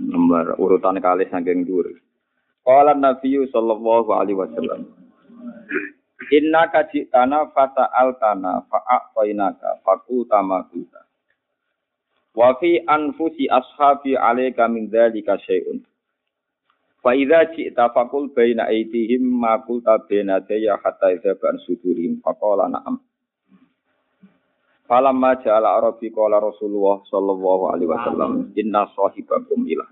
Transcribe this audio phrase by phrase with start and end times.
[0.00, 1.92] Nomor urutan kali saking dhuwur.
[2.64, 4.88] Qala Nabi sallallahu alaihi wasallam.
[6.32, 11.04] Inna kajitana fata altana fa'aqainaka fakulta ma kulta.
[12.32, 15.82] Wa fi anfusi ashabi alaika min dzalika syai'un.
[17.02, 22.68] Fa idza ji'ta faqul baina aydihim ma qulta baina daya hatta idza ban sudurim faqala
[22.72, 23.00] na'am.
[24.90, 29.86] Falamma ja'ala arabi qala Rasulullah sallallahu alaihi wasallam inna sahibakum ilah.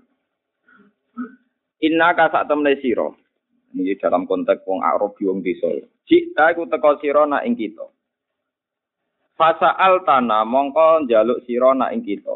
[1.79, 3.07] Inna ka sak temne sira.
[3.79, 5.71] Ini dalam konteks wong Arabi wong desa.
[6.03, 7.87] Jika iku teka sira nak ing kita.
[9.39, 12.35] Fasa'al tana mongko njaluk sira nak ing kita.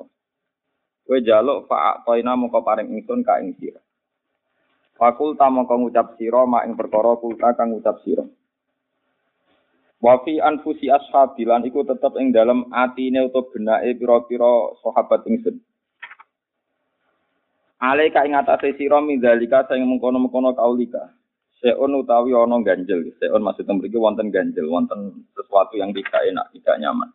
[1.03, 3.83] Kowe njaluk fa'atoina mongko paring ingsun ka ing sira.
[4.95, 8.23] Fakulta mongko ngucap sira mak ing perkara kulta kang ngucap sira.
[10.03, 15.63] Wa fi anfusi ashabilan iku tetep ing dalam atine utawa benake pira-pira sahabat ingsun.
[17.79, 21.07] Alaika ing atase sira mindzalika sing mengkono-mengkono kaulika.
[21.63, 26.75] Seon utawi ana ganjel, seon maksud mriki wonten ganjel, wonten sesuatu yang tidak enak, tidak
[26.83, 27.09] nyaman.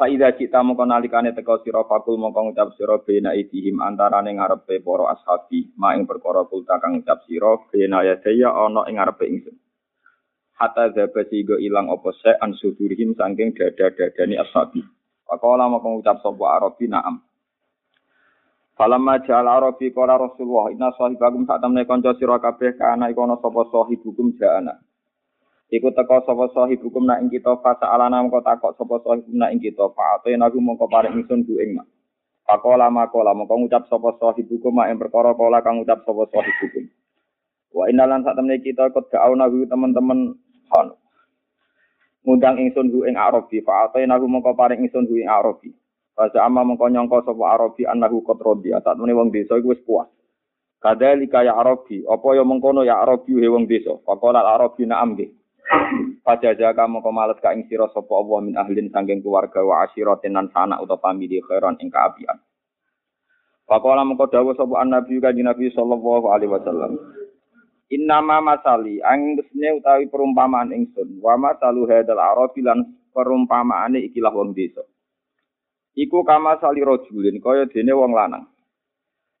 [0.00, 5.12] Faida kita mongko nalikane teka sira fakul mongko ngucap sira bena idihim antarane ngarepe para
[5.12, 9.67] ashabi, ma ing perkara kulta kang ngucap sira bena ya daya ana ing ngarepe ingsun.
[10.58, 14.82] Hatta zaba sigo ilang apa se an sudurihim saking dada-dadani ashabi.
[15.22, 17.22] Pakola mau ngucap sapa Arabi na'am.
[18.74, 23.38] Falamma ja'al Arabi qala Rasulullah inna sahibakum sak temne kanca sira kabeh kana iku ana
[23.38, 24.78] sapa sahibukum ja'ana.
[25.68, 29.84] Iku teka sapa sahibukum ing kita fasa alana mengko takok sapa sahibukum nak ing kita
[29.92, 31.86] fa'ate nagu mengko paring ingsun ku ing mak.
[32.48, 36.88] Pakola makola mengko ngucap sapa sahibukum mak ing perkara kala kang ngucap sapa sahibukum.
[37.68, 40.40] Wa innalan sak temne kita kod ga'auna teman-teman
[40.72, 40.92] Hon.
[42.28, 45.72] Ngundang ingsun hu ing Arabi, fa atayna hu mongko paring ingsun hu ing Arabi.
[46.12, 49.80] Fasa amma mongko nyangka sapa Arabi annahu qad radi, atat mene wong desa iku wis
[49.86, 50.10] puas.
[50.78, 53.98] Kadalika ya Arabi, apa ya mengkono ya Arabi he wong desa.
[54.06, 55.30] Faqala Arabi na'am nggih.
[56.24, 60.32] Fajaja kamu kok males ka ing sira sapa Allah min ahlin sanging keluarga wa asyiratin
[60.32, 62.38] nan sanak utawa famili khairan ing kaapian.
[63.68, 66.92] Faqala mengko dawuh sapa Nabi kanjeng Nabi sallallahu alaihi wasallam.
[67.88, 72.84] Innama masali anggesne utawi perumpamaan ingsun wa masalu hadal arabi lan
[73.16, 74.84] perumpamaane ikilah wong desa.
[75.96, 78.44] Iku kama sali rajulin kaya dene wong lanang.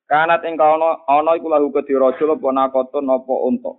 [0.08, 3.72] Kanat ing kana ana iku lahu kedhi rajul apa nakotun apa unta.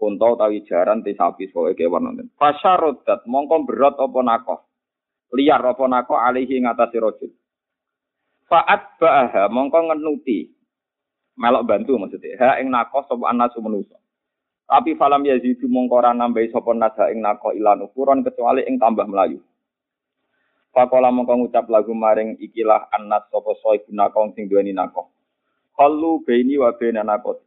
[0.00, 2.32] Unta utawi jaran te sapi pokoke kewan nonton.
[2.40, 4.60] Fasyarodat mongko berat apa nakoh.
[5.36, 7.30] Liar apa nakoh alihi ngatasi rajul.
[8.48, 10.59] Fa'at ba'aha mongko ngenuti
[11.40, 12.36] melok bantu maksudnya.
[12.36, 13.96] Ha ing nakoh sapa anasu manusa.
[14.68, 19.08] Tapi falam yazidu mongko ora nambahi sapa nasa ing nakoh ilan ukuran kecuali ing tambah
[19.08, 19.40] melayu.
[20.70, 25.08] Pakola mongko ngucap lagu maring ikilah anas sapa soy nakoh sing duweni nakoh.
[25.74, 27.40] Khallu baini wa baina nakot.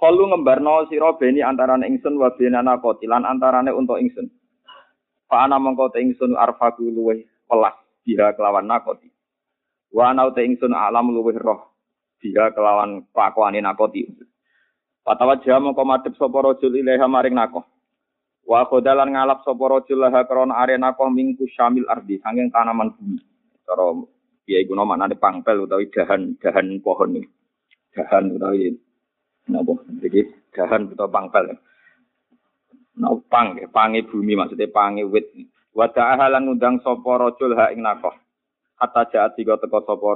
[0.00, 4.32] Khallu ngembarno sira beni antarane ingsun wa baina nakot lan antarane untuk ingsun.
[5.28, 9.12] Fa ana mongko te ingsun arfaku luweh pelas biha kelawan nakoti.
[9.92, 11.65] Wa ana te ingsun alam luweh roh
[12.20, 14.08] dia kelawan kelakuane nakoti.
[15.06, 17.62] Patawa jam mongko madhep sapa rajul ilaha maring nakoh.
[18.42, 23.22] Wa khodalan ngalap sapa rajul laha krana are nakoh mingku syamil ardi sanging tanaman bumi.
[23.62, 23.94] Cara
[24.42, 27.28] piye iku maknane pangpel utawi dahan-dahan pohon iki.
[27.94, 28.74] Dahan utawi
[29.46, 29.72] napa
[30.02, 31.54] iki dahan utawa pangpel.
[32.96, 35.28] Nah, pang, pange bumi maksudnya pange wit.
[35.70, 38.14] Wada ahalan ngundang sapa rajul ha ing nakoh.
[38.74, 40.08] Kata jaat tiga teko sapa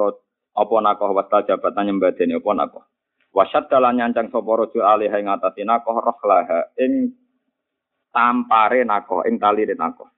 [0.56, 2.84] apa nakoh wasta jabatan nyembadeni apa nakoh?
[3.30, 7.14] Wasyad dalan nyancang sapa raja alih ing atase nakoh rohlaha ing
[8.10, 10.10] tampare nakoh ing talire nakoh.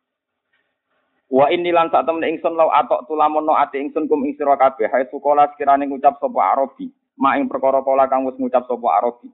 [1.33, 4.89] Wa inni lan sak temen ingsun law atok tulamono ati ingsun kum ing sira kabeh
[4.89, 9.29] hae sukola sekirane ngucap sapa Arabi mak ing perkara kala kang wis ngucap sapa Arabi.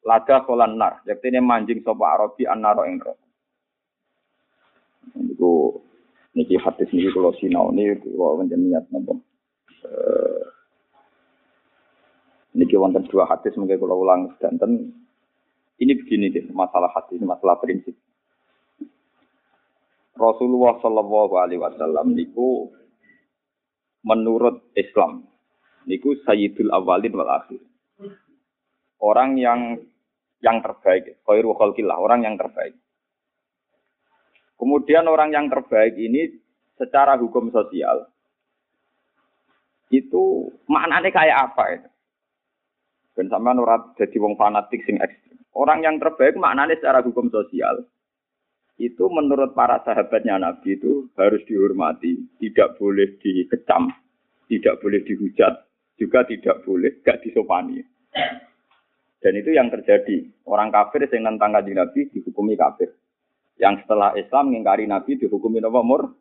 [0.00, 3.26] Lada kolan nar yektene manjing sapa Arabi annaro ing neraka.
[5.18, 5.78] Niku
[6.34, 9.14] niki hadis niki kula sinau niki kula niat napa
[9.80, 10.44] Uh,
[12.52, 14.92] niki wonten dua hadis mungkin kalau ulang sedanten
[15.80, 17.96] ini begini deh masalah hadis masalah prinsip
[20.20, 22.68] Rasulullah Shallallahu Alaihi Wasallam niku
[24.04, 25.30] menurut Islam
[25.88, 27.60] Niku sayyidul awalin wal akhir.
[29.00, 29.80] Orang yang
[30.44, 32.76] yang terbaik, khairu khalqillah, orang yang terbaik.
[34.60, 36.36] Kemudian orang yang terbaik ini
[36.76, 38.08] secara hukum sosial
[39.90, 41.88] itu maknanya kayak apa itu?
[43.18, 45.36] Dan sama nurat jadi wong fanatik sing ekstrim.
[45.50, 47.84] Orang yang terbaik maknanya secara hukum sosial
[48.80, 53.92] itu menurut para sahabatnya Nabi itu harus dihormati, tidak boleh dikecam,
[54.48, 55.52] tidak boleh dihujat,
[56.00, 57.84] juga tidak boleh gak disopani.
[59.20, 60.24] Dan itu yang terjadi.
[60.48, 62.96] Orang kafir yang nentang kanjeng Nabi dihukumi kafir.
[63.60, 65.60] Yang setelah Islam mengingkari Nabi dihukumi?
[65.60, 66.16] Mur,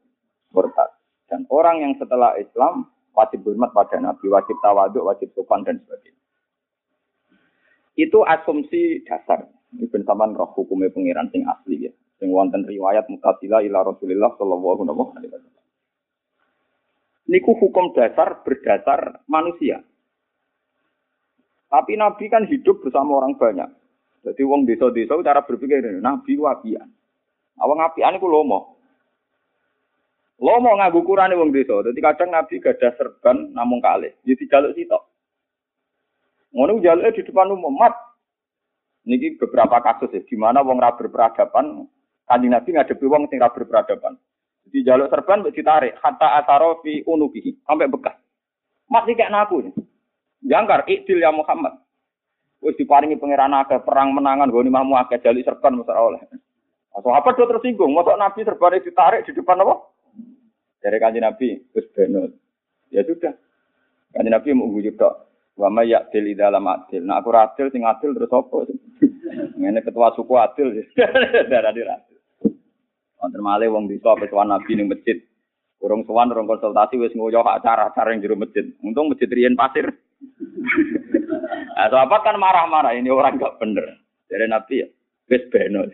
[0.51, 0.91] murtad.
[1.31, 6.19] Dan orang yang setelah Islam wajib hormat pada Nabi, wajib tawaduk, wajib sopan dan sebagainya.
[7.99, 9.43] Itu asumsi dasar.
[9.75, 11.93] Ini bensaman roh hukumnya pengiran sing asli ya.
[12.17, 15.65] Sing wonten riwayat mutasila ila Rasulillah sallallahu alaihi wasallam.
[17.29, 19.83] Niku hukum dasar berdasar manusia.
[21.69, 23.69] Tapi Nabi kan hidup bersama orang banyak.
[24.25, 26.89] Jadi wong desa-desa cara berpikir Nabi wapian.
[27.61, 28.78] Awang apian iku lomo.
[30.39, 31.83] Lomo nganggo ukurane wong desa.
[31.83, 34.15] Jadi kadang Nabi gada serban namung kalih.
[34.23, 35.03] Jadi jaluk sitok.
[36.55, 37.91] Ngono jaluke di depan umum mat.
[39.03, 41.87] Niki beberapa kasus ya, di mana wong ra berperadaban,
[42.27, 44.15] kanjeng Nabi ngadepi wong sing ra berperadaban.
[44.67, 48.15] Jadi jaluk serban ditarik hatta ataro fi unubihi sampai bekas.
[48.87, 49.75] Mas iki kayak naku.
[50.39, 51.83] Jangkar ikdil ya Muhammad.
[52.63, 56.23] Wis diparingi pangeran akeh perang menangan goni mahmu akeh jaluk serban mesti oleh.
[56.99, 59.98] apa do tersinggung, mosok Nabi serban ditarik di depan apa?
[60.79, 62.31] Dari kanjeng Nabi, wis bener.
[62.89, 63.35] Ya sudah.
[64.15, 65.27] Kanjeng Nabi mau wujud tok.
[65.59, 67.03] Wa may ya'dil dalam adil.
[67.03, 68.63] Nah aku adil sing adil terus apa?
[69.59, 70.71] Ngene ketua suku adil.
[71.51, 72.17] Darah di adil.
[73.19, 75.19] Wonten malih wong desa ketua nabi ning masjid.
[75.79, 78.63] Kurang sowan urung konsultasi wis ngoyo acara-acara yang jero masjid.
[78.79, 79.87] Untung masjid riyen pasir.
[81.79, 84.03] Nah, sahabat kan marah-marah ini orang gak bener.
[84.27, 84.87] Dari nabi ya,
[85.31, 85.87] wis beno.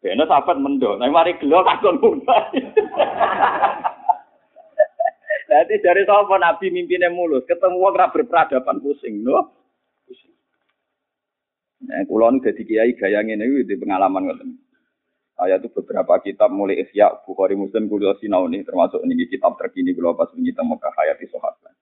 [0.00, 0.94] Beno sahabat mendo.
[1.00, 2.52] Nah mari gelo takon munggah.
[5.46, 9.54] Jadi dari sapa Nabi mimpinnya mulus, ketemu wong ora berperadaban pusing, no?
[11.86, 14.50] Nah, kula nu dadi kiai gaya iki di pengalaman ngoten.
[15.36, 19.92] Saya itu beberapa kitab mulai Ihya, Bukhari Muslim, kulo sinau nih, termasuk ini kitab terkini
[19.92, 21.76] kulo pas kita Mekah Hayati Sahabat.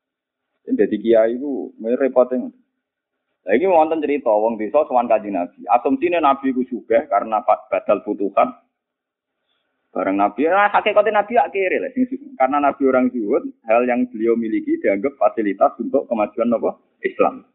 [0.67, 2.51] Jadi kiai itu repotnya.
[3.45, 5.69] Lagi wonten cerita wong desa sowan kanjeng Nabi.
[5.69, 8.49] Asumsine Nabi ku juga karena badal putusan
[9.95, 11.91] Barang Nabi, nah, hakikatnya Nabi akhirnya lah.
[12.35, 16.75] Karena Nabi orang zuhud, hal yang beliau miliki dianggap fasilitas untuk kemajuan apa?
[16.99, 17.47] Islam.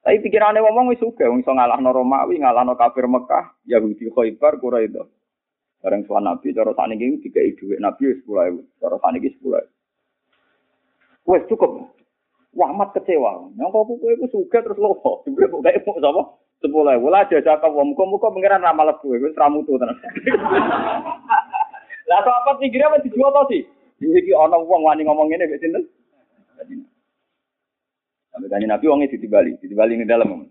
[0.00, 5.04] Tapi pikirannya ngomong wis suka, wong iso ngalahno Romawi, ngalahno kafir Mekah, Yahudi Khaibar, itu.
[5.84, 9.68] Bareng soal Nabi, cara saniki dikai dhuwit Nabi wis 10000, cara saniki 10000.
[11.28, 11.97] Wes cukup.
[12.58, 13.54] Wah, amat kecewa.
[13.54, 15.22] Yang kau kowe iku suka terus lopo.
[15.22, 16.22] Jebule kok gawe sapa?
[16.58, 19.94] Sepuluh ewu lah jajak kau muka muka pengiran ramal lebu, itu ramutu tenan.
[22.10, 23.62] Lah kok apa pikirnya apa dijual tau sih?
[24.02, 25.86] Iki ana wong wani ngomong ngene mek sinten?
[28.32, 30.50] Sampai tanya Nabi wongnya ditibali, ditibali ini dalam.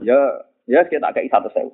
[0.00, 0.16] Ya,
[0.64, 1.70] ya kita kayak satu sewu.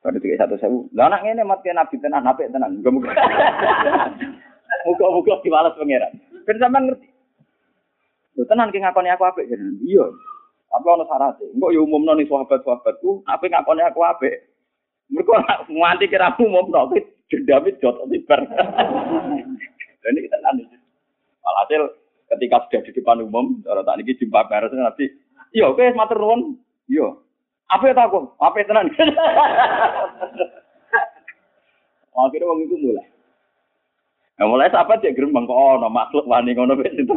[0.00, 3.10] Kalau tiga satu sewu, lah anak ini mati Nabi tenan, nabi tenan, muka muka.
[4.86, 6.14] Muka muka dibalas pangeran.
[6.46, 7.15] Ben sampean ngerti.
[8.36, 9.80] Lu tenan ki ngakoni aku apik jenengan.
[9.80, 10.06] Iya.
[10.68, 11.40] Tapi ana syarat.
[11.40, 14.52] Engko ya umumno ning sahabat-sahabatku, apik ngakoni aku apik.
[15.08, 15.38] Mergo
[15.70, 16.92] nganti kira umum tok
[17.30, 18.40] dendam itu jatuh tibar.
[20.02, 20.62] Dan kita nanti.
[21.42, 21.82] Walhasil
[22.34, 25.06] ketika sudah di depan umum, cara tak ini jumpa pers nanti,
[25.54, 26.58] iya oke, matur nuwun,
[26.90, 27.06] iya.
[27.70, 28.34] Apa ya aku?
[28.38, 28.90] Apa ya tenan?
[32.16, 33.06] Akhirnya wong itu mulai.
[34.36, 37.14] Nah, mulai sahabat ya gerembang kok ono makhluk wani ngono wis itu.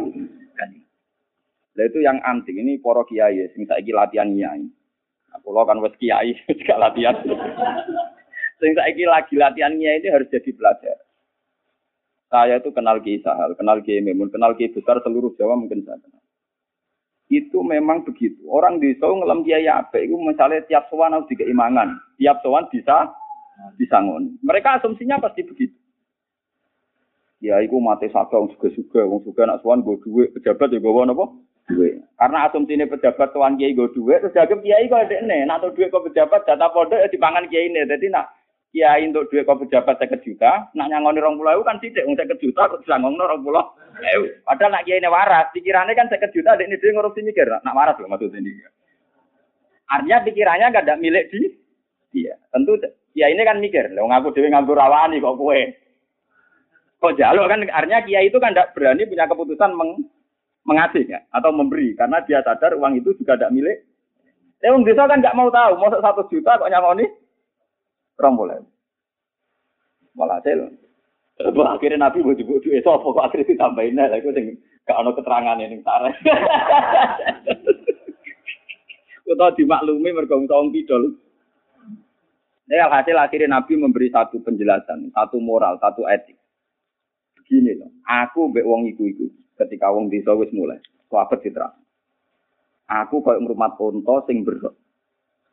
[1.80, 4.68] Lah itu yang antik ini para kiai sing saiki latihan kiai.
[5.32, 6.36] Aku lo kan wis kiai,
[6.68, 7.16] gak latihan.
[8.60, 11.00] Sing saiki lagi latihannya ini harus jadi pelajar.
[12.28, 15.96] Saya itu kenal Ki Sahal, kenal Ki Memun, kenal Ki besar seluruh Jawa mungkin saya
[16.04, 16.20] kenal.
[17.32, 18.44] Itu memang begitu.
[18.44, 20.04] Orang di Solo ngelam kiai apa?
[20.04, 23.08] Itu misalnya tiap sowan harus dikeimangan, tiap sowan bisa
[23.80, 24.36] disangon.
[24.44, 25.80] Mereka asumsinya pasti begitu.
[27.40, 30.92] Ya, itu mati saka wong suga-suga, wong suga nak sowan gue duit, pejabat ya gue
[30.92, 31.24] apa?
[32.20, 35.64] Karena asumsi ini pejabat tuan kiai gue duit, terus jaga kiai kok ada nih, nak
[35.72, 38.28] duit kok pejabat, jatah pondok ya dipangan kiai ini, jadi nak
[38.70, 42.36] kiai untuk duit kau pejabat saya juta, nak nyangoni rong pulau kan tidak, untuk saya
[42.36, 43.72] juta, kok disanggung rong pulau.
[44.44, 47.96] Padahal nak kiai ini waras, pikirannya kan saya juta, ini dia ngurusin mikir, nak waras
[47.96, 48.52] loh maksudnya ini.
[49.90, 51.50] Artinya pikirannya gak ada milik di
[52.14, 52.36] dia.
[52.52, 52.78] Tentu
[53.10, 55.72] kiai ini kan mikir, lo ngaku dewi nganggur rawani kok kue.
[57.00, 60.04] Kok jaluk kan artinya kiai itu kan tidak berani punya keputusan meng
[60.64, 63.78] mengasih ya atau memberi karena dia sadar uang itu juga tidak milik.
[64.60, 67.08] Eh wong desa kan nggak mau tahu, mau satu juta kok nyangoni
[68.20, 68.60] rong boleh.
[70.12, 70.68] Walhasil
[71.40, 75.56] akhirnya Nabi mau dibuat duit so kok akhirnya ditambahin lah itu sing gak ono keterangan
[75.56, 76.14] ini sareh.
[79.24, 81.16] Kita dimaklumi mergo wong kidul.
[82.70, 86.38] Ya hasil akhirnya Nabi memberi satu penjelasan, satu moral, satu etik.
[87.34, 89.26] Begini loh, aku mbek wong iku-iku
[89.66, 90.80] ketika wong desa wis mulai,
[91.12, 91.68] sahabat citra.
[92.90, 94.74] Aku koyo ngrumat unta sing berok.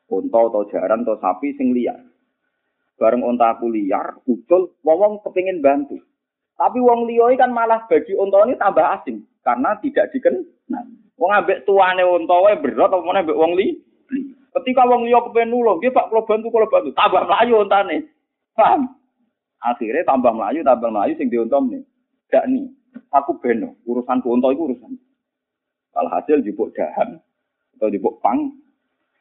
[0.07, 1.99] Unta atau jaran atau sapi sing liar.
[2.97, 6.01] Bareng unta aku liar, ucul wong kepingin bantu.
[6.57, 10.87] Tapi wong liya kan malah bagi unta ini tambah asing karena tidak dikenal.
[11.21, 13.77] Wong ambek tuane unta wae berat apa meneh ambek wong li.
[14.57, 18.09] Ketika wong liya kepen nulung, dia Pak kalau bantu kalau bantu, tambah melayu ontane.
[18.57, 18.89] Paham?
[19.61, 21.85] Akhirnya tambah melayu, tambah melayu sing diontom nih.
[22.33, 22.65] Gak nih,
[23.11, 24.93] aku beno, urusan unta itu urusan.
[25.97, 27.17] Hasil jupuk dahan
[27.77, 28.53] atau jupuk pang,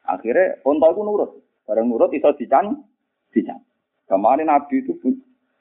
[0.05, 1.31] akhirnya unta itu nurut.
[1.65, 2.85] Barang nurut iso dican,
[3.33, 3.59] dican.
[4.07, 4.95] Kemarin Nabi itu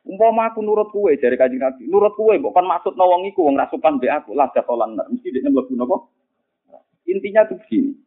[0.05, 3.97] Umpama aku nurut kue dari kajian Nabi, nurut kue bukan maksud nawang iku wong rasukan
[3.97, 5.97] be aku lah jatolan mesti dia mlebu napa?
[7.09, 7.97] Intinya tuh begini.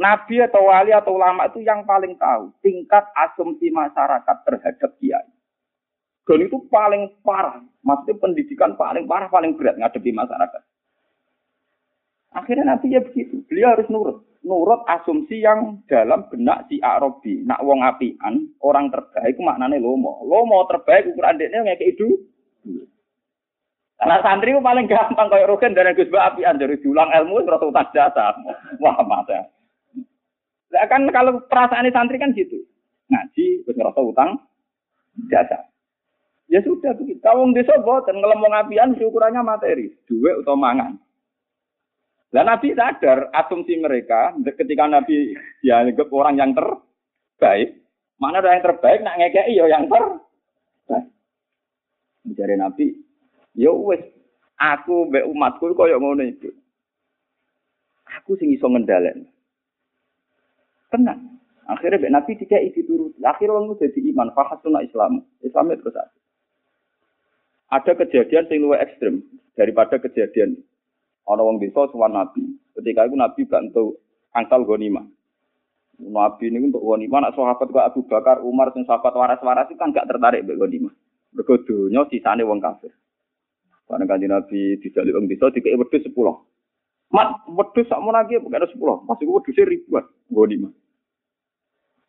[0.00, 5.28] Nabi atau wali atau ulama itu yang paling tahu tingkat asumsi masyarakat terhadap kiai.
[6.30, 7.58] Dan itu paling parah.
[7.82, 10.62] Maksudnya pendidikan paling parah, paling berat ngadepi masyarakat.
[12.30, 13.42] Akhirnya Nabi ya begitu.
[13.50, 14.22] Beliau harus nurut.
[14.46, 17.42] Nurut asumsi yang dalam benak si Arabi.
[17.42, 20.22] Nak wong apian, orang terbaik maknanya lomo.
[20.22, 22.08] Lomo terbaik ukuran deknya ngeke itu.
[23.98, 27.90] Karena santri itu paling gampang kayak rogen dari Gus apian dari diulang ilmu terus utang
[27.90, 28.38] jasa.
[28.78, 29.50] Wah masa.
[30.70, 32.62] Lah kan kalau perasaan santri kan gitu.
[33.10, 34.38] Ngaji terus utang
[35.26, 35.66] jasa.
[36.50, 37.22] Ya sudah begitu.
[37.22, 40.98] Kalau desa boten ngelemong apian ukurannya materi, duit atau mangan.
[42.34, 47.78] Dan Nabi sadar asumsi mereka ketika Nabi ya orang yang terbaik,
[48.18, 51.06] mana ada yang terbaik nak ngekei yo ya yang terbaik.
[52.26, 52.86] Mencari Nabi,
[53.54, 54.02] yo ya wes
[54.58, 56.50] aku be umatku koyo ngono itu.
[58.18, 59.26] Aku sing iso ngendalen.
[60.90, 61.38] Tenang.
[61.70, 63.14] Akhirnya Mbak Nabi tidak turut.
[63.22, 64.34] Akhirnya orang itu jadi iman.
[64.34, 65.22] Fahasuna Islam.
[65.38, 66.19] Islamnya terus ada.
[67.70, 69.14] Ada kejadian yang lebih ekstrim
[69.54, 70.58] daripada kejadian
[71.30, 72.42] orang wong desa suwan Nabi.
[72.74, 73.84] Ketika itu Nabi bantu
[74.34, 75.06] angsal gonima.
[76.00, 79.92] Nabi ini untuk gonima, nak sahabat kok Abu Bakar, Umar, dan sahabat waras-waras itu kan
[79.92, 80.90] gak tertarik dengan gonima.
[81.36, 82.90] Mereka dunia sisanya wong kafir.
[83.84, 86.40] Karena kan Nabi dijalik wong desa, dikei wedus sepuluh.
[87.10, 89.02] Mat, wedus sama lagi bukan ada sepuluh.
[89.04, 90.04] Masih gue wedusnya ribuan.
[90.30, 90.70] Gonima.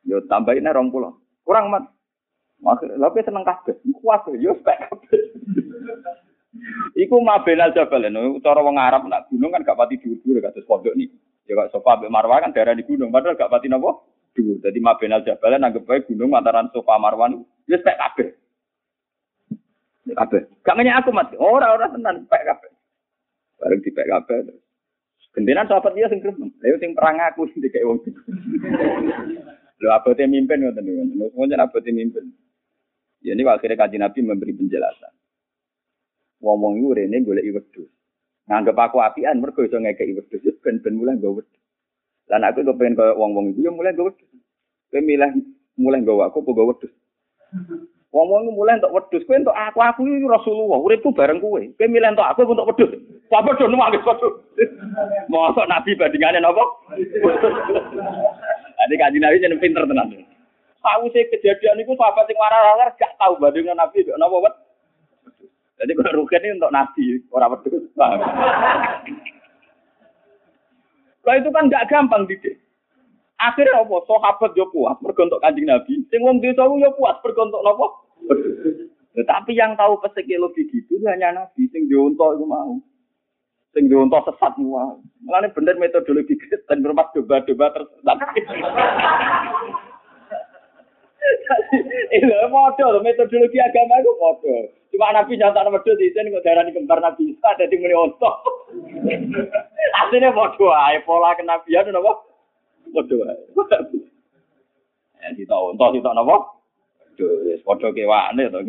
[0.05, 1.17] Yo tambahin rong pulau.
[1.45, 1.89] Kurang mat.
[2.61, 3.73] Maksud, tapi seneng kabeh.
[3.97, 5.21] Kuat yo spek kabeh.
[6.93, 10.93] Iku mabenal jabal no, cara wong Arab nak gunung kan gak pati dhuwur-dhuwur kados pondok
[10.93, 11.09] nih.
[11.49, 14.03] Ya kok sofa mbek Marwah kan daerah di gunung, padahal gak pati napa?
[14.37, 14.61] Dhuwur.
[14.61, 18.27] Dadi mabenal jabal nanggep bae gunung antaran sofa Marwan wis spek kabeh.
[20.11, 20.41] Kabeh.
[20.61, 21.39] Gak nanya aku mati.
[21.39, 22.71] Ora ora tenan spek kabeh.
[23.57, 24.37] Bareng dipek kabeh.
[25.31, 26.51] Gentenan sahabat dia sing krem.
[26.59, 28.03] Lha sing perang aku sing dikek wong.
[29.79, 31.31] Lho abote mimpin ngoten niku.
[31.31, 32.35] Semuanya abote mimpin.
[33.21, 35.13] Ya ini akhirnya kaji Nabi memberi penjelasan.
[36.41, 37.89] Wong-wong itu rene golek wedhus.
[38.49, 41.61] Nganggep aku apian mergo iso ngekeki wedhus ya ben ben mulai nggo wedhus.
[42.33, 44.29] Lan aku kok pengen koyo wong-wong itu ya mulai nggo wedhus.
[44.89, 45.29] Kowe milih
[45.77, 46.93] mulai nggawa aku apa nggo wedhus.
[48.11, 51.61] Wong-wong mulai untuk wedhus, kowe untuk aku aku iki Rasulullah, uripku bareng kowe.
[51.61, 52.91] Kowe milih untuk aku untuk wedhus.
[53.29, 54.33] Apa do nuwang wedhus.
[55.29, 56.65] Mosok Nabi bandingane napa?
[58.81, 60.09] Jadi kaji Nabi jeneng pinter tenan.
[60.81, 64.55] Tahu sih kejadian itu sahabat yang marah-marah gak tahu bandingnya Nabi itu napa wet.
[65.77, 67.85] Jadi kalau rugen ini untuk Nabi orang wedhus.
[71.21, 72.57] Lah itu kan gak gampang didik.
[73.37, 73.95] Akhirnya apa?
[74.05, 76.01] Sahabat yo puas mergo untuk Kanjeng Nabi.
[76.09, 77.61] Sing wong desa yo puas mergo untuk?
[79.17, 82.73] Tetapi yang tahu psikologi gitu hanya Nabi sing diuntok itu mau.
[83.77, 84.97] Sing diuntok sesat mau.
[85.25, 88.17] Mulane bener metodologi dan bermat doba-doba tersesat.
[92.11, 94.63] Iya, modal metodologi agama itu modal.
[94.91, 97.95] Cuma Nabi nyata nama wedhus di sini kok darah kembar Nabi Isa ada di mulai
[97.95, 98.35] ontok.
[100.03, 102.11] Aslinya modal aja pola kenabian apa?
[102.91, 103.45] Modal aja.
[105.21, 106.21] Ya kita ontok kita apa?
[106.25, 107.31] Modal,
[107.63, 108.59] modal kewane to.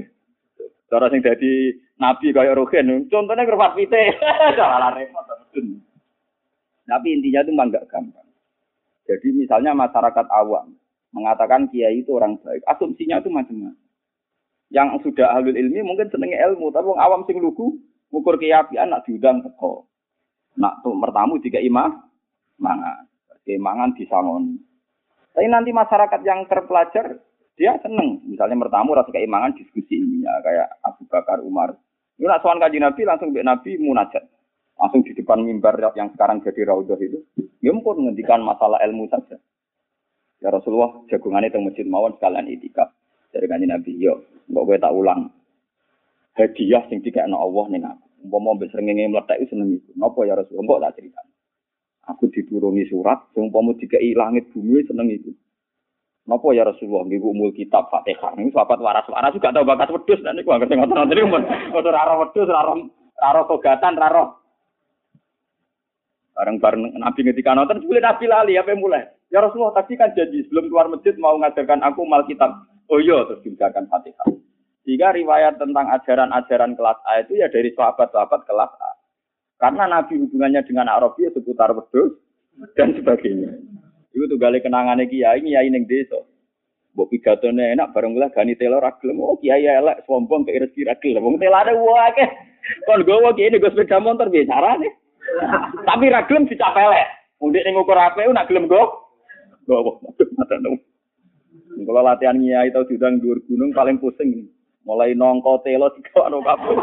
[0.93, 4.13] Cara sing dadi nabi kaya rogen, contohnya kerfat pite.
[4.53, 5.25] Salah repot.
[6.85, 8.29] Tapi intinya itu memang gak gampang.
[9.09, 10.77] Jadi misalnya masyarakat awam,
[11.13, 12.65] mengatakan kiai itu orang baik.
[12.67, 13.77] Asumsinya itu macam-macam.
[14.73, 17.77] Yang sudah ahli ilmi mungkin senengnya ilmu, tapi orang awam sing lugu
[18.09, 19.89] ngukur kiai anak diundang teko.
[20.93, 21.93] mertamu jika imah
[22.61, 23.09] mangan.
[23.43, 24.55] Mangan disangoni.
[25.33, 27.19] Tapi nanti masyarakat yang terpelajar
[27.57, 28.21] dia seneng.
[28.29, 31.77] Misalnya mertamu rasa keimangan diskusi ini ya kayak Abu Bakar Umar.
[32.21, 34.25] Ini nak soal kaji Nabi langsung Mbak Nabi munajat.
[34.77, 37.19] Langsung di depan mimbar yang sekarang jadi raudhah itu.
[37.61, 39.37] Ya mungkin menghentikan masalah ilmu saja.
[40.43, 42.91] Ya Rasulullah jagungannya teng masjid mawon sekalian itikaf.
[43.31, 45.31] Dari kaji Nabi, yo, mbok gue tak ulang.
[46.35, 48.05] Hadiah sing dikekno Allah ning aku.
[48.27, 49.91] Umpama mbek srengenge meletak itu seneng iku.
[49.95, 51.23] Napa ya Rasulullah mbok tak cerita.
[52.11, 55.31] Aku dituruni surat sing umpama dikei langit bumi seneng iku.
[56.27, 58.35] Napa ya Rasulullah nggih umul kitab Fatihah.
[58.35, 62.51] Ini sahabat waras-waras juga tahu bakat wedhus dan niku anggere ngoten ngoten niku ora wedhus
[62.51, 62.75] ora
[63.23, 64.42] ora togatan ora
[66.33, 69.05] Bareng-bareng Nabi ngetika nonton, boleh Nabi lali, apa mulai?
[69.29, 72.69] Ya Rasulullah, tadi kan janji sebelum keluar masjid mau ngajarkan aku mal kitab.
[72.89, 74.29] Oh iya, terus dibacakan Fatihah.
[74.83, 78.93] Jika riwayat tentang ajaran-ajaran kelas A itu ya dari sahabat-sahabat kelas A.
[79.63, 82.19] Karena Nabi hubungannya dengan Arabi ya seputar wedhus
[82.75, 83.63] dan sebagainya.
[84.11, 86.19] Iku tunggale kenangane kiai kiai ning desa.
[86.93, 88.91] Mbok pidatone enak bareng lah gani telo ra.
[89.23, 91.25] Oh kiai elek sombong ke rezeki ra gelem.
[91.25, 92.25] Wong telane wae.
[92.85, 95.02] Kon gowo kiai nego sepeda motor biasane.
[95.87, 97.07] Tapi ra gelem dicapelek.
[97.43, 99.11] Mundik ning ukur apik nak gelem go.
[99.67, 99.99] Gowo.
[101.83, 104.47] Kalau latihan kiai tau diundang dhuwur gunung paling pusing.
[104.87, 106.75] Mulai nongko telo dikawano kabeh.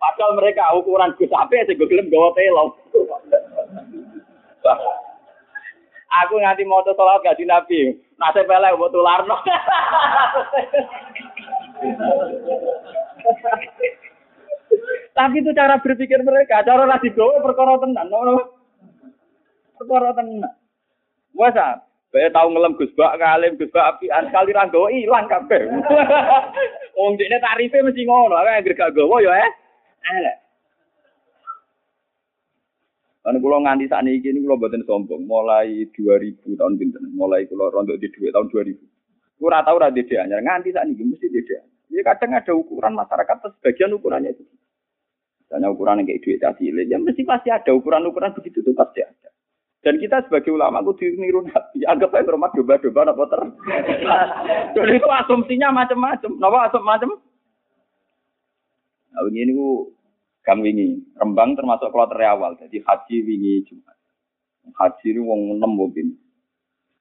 [0.00, 2.76] Padahal mereka ukuran Gus Ape sing gelem gawa telo.
[6.24, 7.98] Aku nganti mau sholat gak di Nabi.
[8.20, 9.36] Nasi pelek buat tularno.
[15.14, 16.66] Tapi itu cara berpikir mereka.
[16.66, 18.10] Cara lagi gawe perkara tenan.
[19.78, 20.52] Perkara tenan.
[21.34, 21.82] Wasa,
[22.14, 25.66] Bae tau ngelem Gus Bak ngalim Gus Bak apian sekali ra gawe ilang kabeh.
[26.98, 29.50] Wong dekne tarife mesti ngono, ae gak gawe ya eh.
[30.14, 30.36] Elek.
[33.26, 35.26] Kan kula nganti saat ini ini kula buatin sombong.
[35.26, 37.02] Mulai 2000 tahun pinten.
[37.18, 39.40] Mulai kula rontok di duit tahun 2000.
[39.40, 40.38] Kura tahu rada dia anyar.
[40.44, 41.66] Nganti saat ini mesti dia.
[41.90, 44.44] Ya kadang ada ukuran masyarakat sebagian ukurannya itu.
[45.54, 49.30] Misalnya ukuran yang kayak duit hasil, ya mesti pasti ada ukuran-ukuran begitu itu pasti ada.
[49.86, 53.40] Dan kita sebagai ulama aku diniru nabi, anggap aja rumah domba-domba apa ter.
[54.74, 56.42] Dan itu asumsinya macam-macam.
[56.42, 57.14] Napa asum macam?
[59.14, 59.94] Nah, ini ku
[60.42, 62.58] Kang wingi, Rembang termasuk kloter awal.
[62.58, 63.94] Jadi haji wingi Jumat.
[64.74, 66.18] Haji ini wong enam mungkin.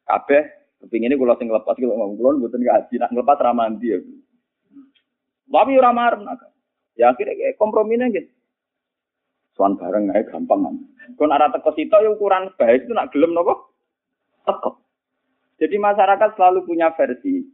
[0.06, 0.46] Kabeh
[0.94, 3.98] ini kalau sing lepas kalau ngomong kulon bukan haji nak ngelepas ramandi ya.
[5.50, 6.22] Tapi ora marem
[6.94, 8.30] Ya akhirnya kayak komprominya gitu.
[9.54, 10.76] Soan bareng aja gampang kan.
[11.14, 13.74] Kon arah teko sito ya ukuran baik itu nak gelem nopo?
[14.50, 14.82] Teko.
[15.62, 17.46] Jadi masyarakat selalu punya versi.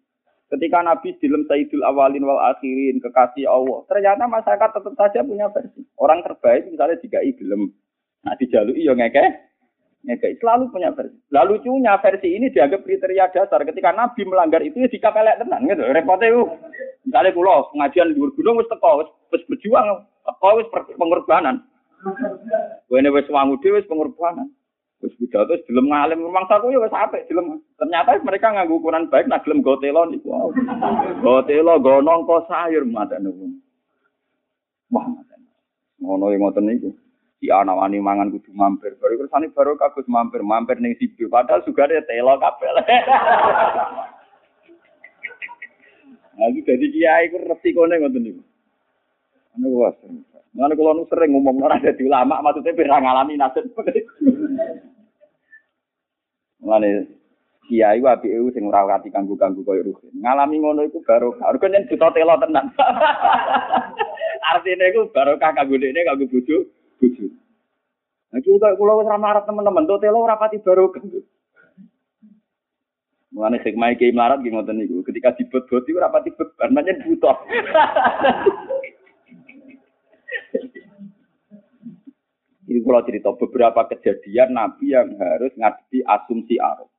[0.49, 3.85] Ketika Nabi dilem Sayyidul Awalin wal Akhirin, kekasih Allah.
[3.85, 5.85] Ternyata masyarakat tetap saja punya versi.
[6.01, 7.69] Orang terbaik misalnya jika gelem.
[8.25, 9.25] Nah dijalui ya ngeke.
[10.09, 10.41] Ngeke.
[10.41, 11.13] Selalu punya versi.
[11.29, 13.61] Lalu lucunya versi ini dianggap kriteria dasar.
[13.61, 15.69] Ketika Nabi melanggar itu ya dikapelek tenan.
[15.69, 15.83] Gitu.
[15.85, 16.43] Repotnya itu.
[17.05, 19.05] Misalnya kulo pengajian di gunung wis teko.
[19.29, 19.85] Wis berjuang.
[20.25, 21.61] Teko wis pengorbanan.
[22.89, 24.49] Wene wis wangu wis pengorbanan.
[24.99, 27.59] Wis pidato wis gelem ngalim rumang saku ya wis apik gelem.
[27.79, 30.31] Ternyata mereka nganggo ukuran baik nak gelem go telo niku.
[31.23, 33.31] Go telo go nongko sayur matane.
[34.89, 35.05] Wah,
[36.01, 36.89] ngono yang ngoten niku.
[37.39, 38.99] Si anak wani mangan kudu mampir.
[38.99, 41.31] Baru kersane baru kagus mampir, mampir ning sibu.
[41.31, 42.75] Padahal juga ada telo kabel.
[46.39, 48.39] Nah, jadi kiai ku resikone ngoten niku.
[49.59, 49.95] Anu was.
[50.55, 53.69] Mana kalau nu sering ngomong orang jadi ulama, maksudnya biar ngalami nasib.
[56.63, 57.05] Mana
[57.69, 60.15] kiai wabi itu sing ora kati kanggo kanggo koyo ruhin.
[60.23, 62.71] Ngalami ngono iku baru harus kan buta telo tenan.
[64.55, 66.57] Artinya iku barokah kanggo dekne kanggo bojo,
[66.97, 67.25] bojo.
[68.29, 71.03] Nah, kita kalau wis marah teman-teman, tuh telo ora pati barokah.
[73.29, 75.05] Mulane hikmah iki melarat nggih ngoten niku.
[75.05, 77.37] Ketika dibot-bot iku ora pati beban, pancen butuh.
[82.69, 86.93] Ini kalau cerita beberapa kejadian Nabi yang harus ngadepi asumsi arus.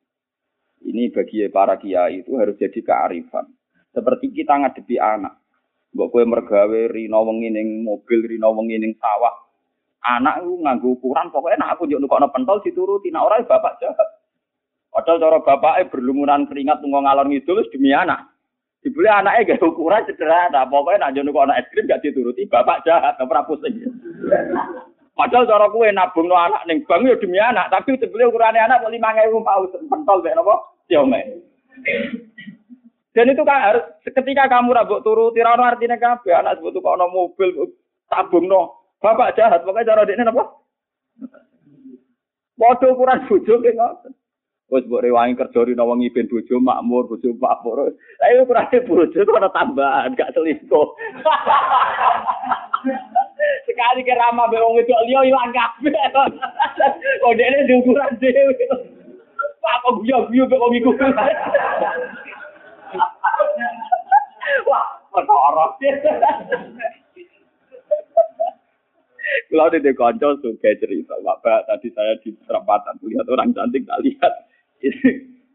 [0.83, 3.47] Ini bagi para kiai itu harus jadi kearifan.
[3.95, 5.39] Seperti kita ngadepi anak.
[5.95, 9.35] Mbok kowe mergawe rino mobil, rino wengi sawah.
[10.01, 13.77] Anak itu nganggo ukuran pokoknya nak aku njuk nukokno pentol dituruti, nak ora ya bapak
[13.79, 14.09] jahat.
[14.91, 18.27] Padahal cara bapaknya berlumuran keringat tunggu ngalor ngidul demi anak.
[18.81, 23.21] Dibeli anaknya gak ukuran sederhana, pokoknya nak njuk nukokno es krim gak dituruti, bapak jahat,
[23.21, 23.77] pernah pusing.
[25.21, 28.89] Padahal cara kue nabung no anak neng bang ya demi anak, tapi sebelum ukurannya anak
[28.89, 31.45] lima ribu paus pentol be nopo siome.
[33.13, 37.13] Dan itu kan harus ketika kamu rabuk turu tirano artinya kabe anak sebut kok no
[37.13, 37.69] mobil
[38.09, 40.65] tabung no bapak jahat pokoknya cara dia nopo
[42.57, 44.13] Padha ukuran bojo ki ngoten.
[44.73, 47.93] Wis mbok rewangi kerja rino wengi ben bojo makmur, bojo makmur.
[47.93, 50.89] Lah iki ukurane bojo kok ana tambahan, gak selingkuh.
[53.65, 55.95] Sekali ke ramah be wong wedok liya ilang kabeh.
[57.25, 58.55] Oh dekne di ukuran dhewe.
[59.61, 60.91] Apa guyu-guyu wong iku.
[64.67, 65.65] Wah, perkara.
[69.51, 74.33] Kalau di konco suka cerita, Bapak tadi saya di perempatan lihat orang cantik, tak lihat.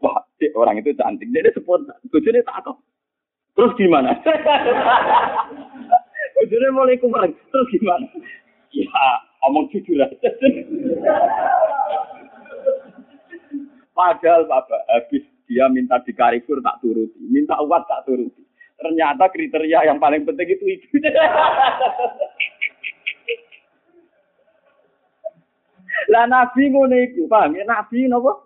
[0.00, 0.20] Wah,
[0.56, 1.92] orang itu cantik, dia sempurna.
[2.08, 2.80] Bujurnya takut.
[3.56, 4.16] Terus gimana?
[6.46, 8.06] Bujurnya mulai kumarin, terus gimana?
[8.70, 8.86] Ya,
[9.50, 10.30] omong jujur aja.
[13.90, 18.46] Padahal Bapak habis dia minta di karifur tak turuti, minta uat tak turuti.
[18.78, 20.86] Ternyata kriteria yang paling penting itu itu.
[26.14, 27.66] Lah nabi ngono iku, paham ya?
[27.66, 28.38] Nabi napa?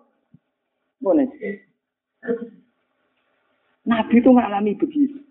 [1.05, 1.21] Ngono.
[3.85, 5.21] Nabi itu ngalami begitu.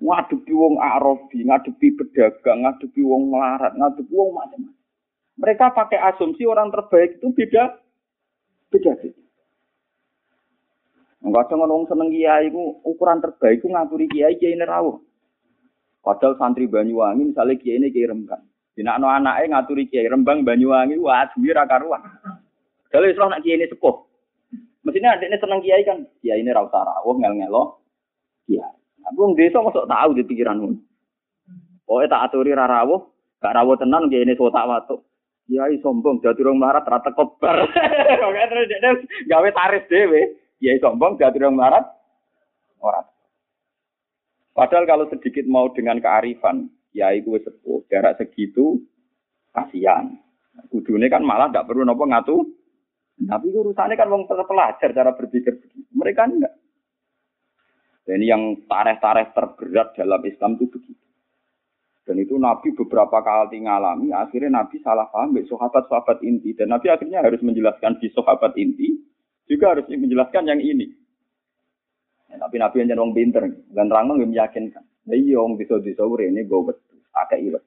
[0.00, 4.80] Ngadepi wong Arabi, ngadepi pedagang, ngadepi wong melarat, ngadepi wong macam-macam.
[5.40, 7.76] Mereka pakai asumsi orang terbaik itu beda
[8.72, 9.12] beda sih.
[11.20, 12.48] Enggak ada ngomong seneng kiai
[12.84, 14.64] ukuran terbaik itu ngaturi kiai kiai ini.
[16.00, 18.40] Padahal santri Banyuwangi misalnya kiai ini kiai rembang.
[18.72, 22.00] Dina no anaknya ngaturi kiai rembang Banyuwangi, wah duwi ra karuan.
[22.88, 23.96] Kalau Islam nak kiai ini sepuh.
[24.80, 27.84] Mestinya adiknya seneng kiai kan, kiai ini rauh rawuh ngel-ngelo.
[28.48, 28.79] Kiai.
[29.10, 30.70] Aku wong desa masuk tahu di pikiranmu.
[31.82, 33.02] Pokoknya tak aturi ra rawuh,
[33.42, 35.02] gak rawuh tenan kiai ini sotak watuk.
[35.50, 37.66] Kiai sombong jadi orang marat rata kobar.
[38.30, 38.94] Oke terus dia
[39.26, 40.38] gawe tarif dewe.
[40.62, 41.84] Kiai sombong jadi orang marat
[42.78, 43.10] orang.
[44.54, 48.78] Padahal kalau sedikit mau dengan kearifan, kiai gue sepuh, jarak segitu,
[49.50, 50.14] kasihan.
[50.70, 52.46] Kudune kan malah tidak perlu nopo ngatu.
[53.20, 55.90] Tapi urusannya kan wong pelajar cara berpikir begitu.
[55.96, 56.54] Mereka enggak.
[58.04, 61.04] Dan yang tareh-tareh terberat dalam Islam itu begitu.
[62.10, 66.58] Dan itu Nabi beberapa kali ngalami, akhirnya Nabi salah paham sahabat-sahabat inti.
[66.58, 68.98] Dan Nabi akhirnya harus menjelaskan di sahabat inti,
[69.46, 70.90] juga harus menjelaskan yang ini.
[72.26, 74.82] Ya, tapi Nabi yang orang pinter, dan rangno yang meyakinkan.
[75.06, 77.62] Nah, iya, orang bisa-bisa ini gue betul, agak iwet.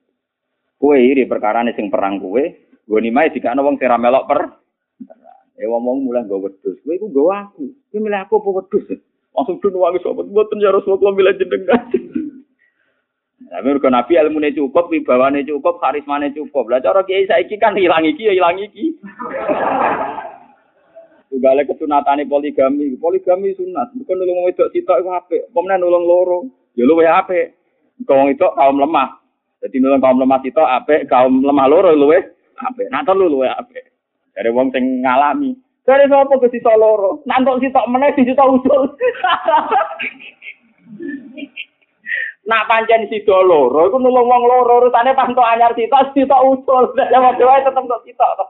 [0.76, 4.40] Kue iri perkara ini sing perang kue, gue nimai jika ada orang sing melok per.
[5.54, 6.52] Eh, ngomong mulai gue.
[6.84, 8.98] Kue itu gue aku, kue milih aku apa.
[9.34, 11.90] Langsung dun wangi sobat, buatan ya Rasulullah milih jenengan.
[13.54, 16.70] Tapi mergo Nabi ilmune cukup, wibawane cukup, karismane cukup.
[16.70, 18.94] Lah cara kiai saiki kan hilang iki ya hilang iki.
[21.34, 23.90] Tugale kesunatane poligami, poligami sunat.
[23.98, 26.38] Bukan nulung wedok sitok iku apik, pemenang nulung loro.
[26.78, 27.58] Ya luwe apik.
[28.06, 29.18] Wong itu kaum lemah.
[29.62, 32.22] Jadi nulung kaum lemah sitok apik, kaum lemah loro luwe
[32.54, 32.86] apik.
[32.86, 33.82] Nah telu luwe apik.
[34.30, 35.58] Dari wong sing ngalami.
[35.84, 37.20] Dari sapa ke sitok loro?
[37.28, 38.96] Nantok sitok meneh di sitok usul.
[42.48, 46.96] Nak pancen sida loro iku nulung wong loro urusane pas entuk anyar sitok sitok usul.
[46.96, 48.44] Ya wae wae tetep entuk sitok to.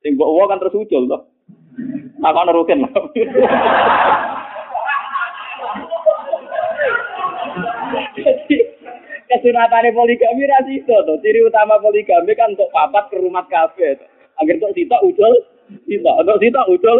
[0.00, 1.18] Sing kan terus usul to.
[2.24, 2.88] Aku ana rutin.
[9.28, 11.20] Kesunatane poligami ra sida to.
[11.20, 14.13] Ciri utama poligami kan untuk papat ke rumah kafe.
[14.42, 15.34] Agar untuk sitok usul,
[15.86, 16.14] sitok.
[16.26, 16.98] Untuk sitok usul.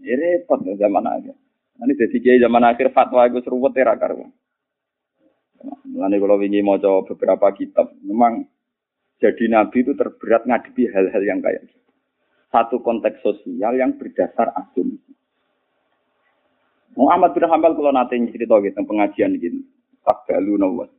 [0.00, 1.32] Ini repot zaman aja.
[1.80, 4.32] Ini jadi kiai zaman akhir fatwa itu seruwet ya karuan.
[5.84, 8.48] Mulane kalau ingin mau beberapa kitab, memang
[9.20, 11.90] jadi nabi itu terberat ngadepi hal-hal yang kayak gitu.
[12.48, 15.12] Satu konteks sosial yang berdasar asumsi.
[16.96, 19.62] Muhammad bin Hambal kalau nanti cerita gitu pengajian gini,
[20.02, 20.90] Takbalu nawas.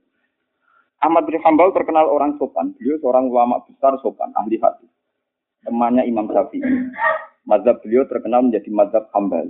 [1.02, 2.78] Ahmad bin Hambal terkenal orang sopan.
[2.78, 4.86] Beliau seorang ulama besar sopan, ahli hati.
[5.66, 6.62] Temannya Imam Syafi'i.
[7.50, 9.50] Mazhab beliau terkenal menjadi mazhab Hambal.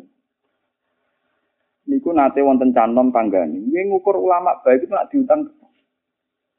[1.92, 3.68] Niku nate wonten canom tanggane.
[3.68, 5.52] Nggih ngukur ulama baik itu nak diutang.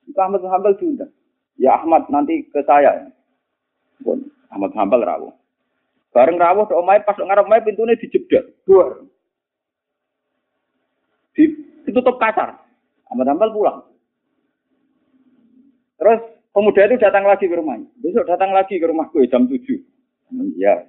[0.04, 1.12] Itu Ahmad bin Hambal diundang.
[1.56, 3.08] Ya Ahmad nanti ke saya.
[4.04, 4.20] Bon,
[4.52, 5.32] Ahmad Hambal rawuh.
[6.12, 8.44] Bareng rawuh tok omahe pas ngarep omahe pintune dijeblok.
[8.68, 8.86] Dua.
[11.88, 12.60] Ditutup kasar.
[13.08, 13.91] Ahmad Hambal pulang.
[16.02, 16.18] Terus
[16.50, 17.86] pemuda itu datang lagi ke rumahnya.
[18.02, 19.62] Besok datang lagi ke rumahku jam 7.
[20.58, 20.82] Iya.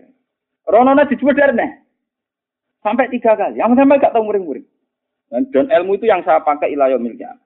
[0.65, 1.53] Ronona dijual dari
[2.81, 3.61] Sampai tiga kali.
[3.61, 4.65] Yang sampai gak tahu muring-muring.
[5.29, 7.37] Dan, dan ilmu itu yang saya pakai ilayah miliknya.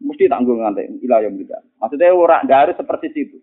[0.00, 1.60] Mesti tanggung nanti ilayah miliknya.
[1.78, 3.38] Maksudnya orang gak harus seperti itu.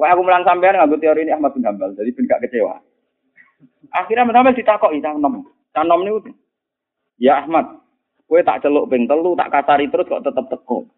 [0.00, 1.92] Wah aku melang sampean nganggo teori ini Ahmad bin Hambal.
[1.92, 2.80] Jadi ben gak kecewa.
[3.92, 5.44] Akhirnya Hambal ditakoki cang nom.
[5.76, 6.32] Cang nom niku.
[7.20, 7.84] Ya Ahmad,
[8.24, 10.88] kowe tak celuk ping tak kasari terus kok tetep teko.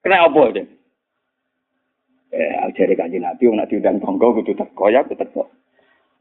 [0.00, 0.66] Kena apa deh?
[2.32, 5.52] Nak jari kanji Nabi, nak diundang tonggo, kudu teko ya, kudu teko.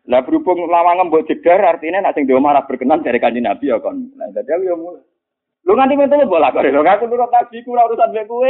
[0.09, 3.77] Lah berhubung lawangan mbok jedar artinya nak sing dhewe marah berkenan jari kanji Nabi ya
[3.77, 4.09] kon.
[4.17, 5.05] Nah dadi aku ya mulai.
[5.61, 8.49] Lu nganti mentu bola kok lho aku nurut nabi ku ora urusan mek kowe.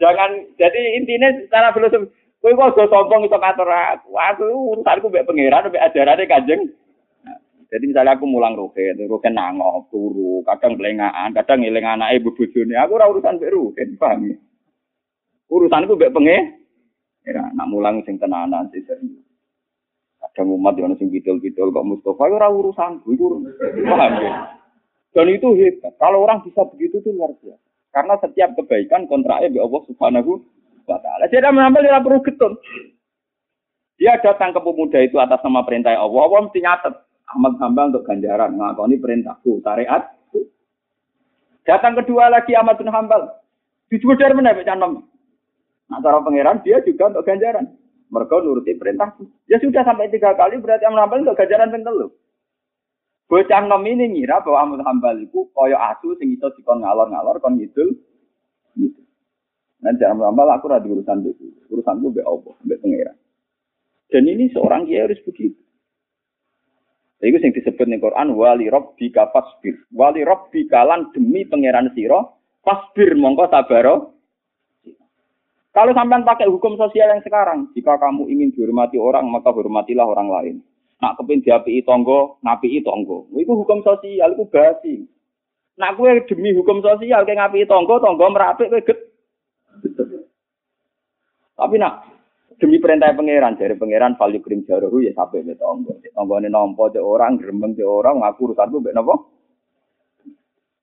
[0.00, 2.06] Jangan jadi intinya secara filosofi
[2.38, 4.14] kowe kok sombong iso ngatur aku.
[4.14, 4.46] Aku
[4.78, 6.70] urusanku mek pangeran mek ajarane Kanjeng.
[7.70, 12.74] Jadi misalnya aku mulang rugen, rugen nangok, turu, kadang belengaan, kadang ngiling anake bojone.
[12.76, 14.36] Aku ora urusan mek rugen, paham ya?
[15.48, 16.42] Urusanku mek pengen.
[17.24, 19.24] Ya, nak mulang sing tenanan sih serius.
[20.20, 23.48] Ada umat yang sing bidol-bidol kok Mustafa ya ora urusan itu
[23.84, 24.32] paham ya.
[25.14, 25.94] Dan itu hebat.
[25.96, 27.62] Kalau orang bisa begitu itu luar biasa.
[27.94, 30.42] Karena setiap kebaikan kontraknya di Allah Subhanahu
[30.90, 31.30] wa taala.
[31.30, 32.52] Jadi menambah tidak perlu getun.
[33.94, 36.22] Dia datang ke pemuda itu atas nama perintah Allah.
[36.26, 36.94] Allah mesti nyatet.
[37.32, 38.56] Ahmad hamba untuk ganjaran.
[38.56, 39.64] Ngakoni perintahku.
[39.64, 40.12] Tariat.
[41.64, 43.40] Datang kedua lagi Ahmad bin Hambal.
[43.88, 44.52] Dijubur dari mana?
[44.52, 47.64] Nah, cara pangeran dia juga untuk ganjaran.
[48.12, 49.24] Mereka nuruti perintahku.
[49.48, 52.10] Ya sudah sampai tiga kali berarti Ahmad Hambal untuk ganjaran pentel loh.
[53.24, 57.56] Bocah nom ini ngira bahwa Ahmad Hambal itu koyo asu sing iso dikon ngalor-ngalor kon.
[57.56, 57.96] Gitu.
[59.80, 61.48] Nah, jangan Hambal aku rada urusan itu.
[61.72, 63.16] Urusanku be Allah, be pangeran.
[64.12, 65.56] Dan ini seorang kiai harus begitu.
[67.24, 69.80] Itu yang disebut di Quran wali rabbika fasbir.
[69.96, 72.20] Wali rabbika lan demi pangeran sira
[72.60, 74.14] fasbir mongko sabaro
[75.74, 80.30] kalau sampai pakai hukum sosial yang sekarang, jika kamu ingin dihormati orang, maka hormatilah orang
[80.30, 80.56] lain.
[81.02, 83.26] Nak kepin diapi tonggo, napi tonggo.
[83.34, 85.02] Itu hukum sosial, itu basi.
[85.74, 88.98] Nak kue demi hukum sosial, kayak ngapi tonggo, tonggo merapik, kue get.
[91.58, 92.13] Tapi nak
[92.60, 95.98] demi perintah pangeran, dari pangeran value krim jaruhu ya sampai be tonggo.
[96.14, 99.14] Tonggo ini nompo de orang, gerembeng de orang, ngaku urusan be nopo.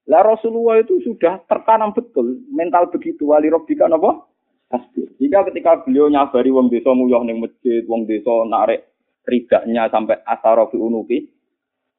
[0.10, 4.32] Lah Rasulullah itu sudah tertanam betul mental begitu wali robbika nopo
[4.72, 5.12] tasbih.
[5.20, 8.88] Jika ketika beliau nyabari wong desa muyoh ning masjid, wong desa narik
[9.28, 11.30] ridaknya sampai asarofi unuki,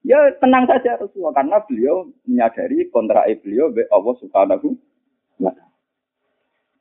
[0.03, 4.75] ya tenang saja Rasulullah karena beliau menyadari kontrak beliau be Allah Subhanahu
[5.39, 5.53] wa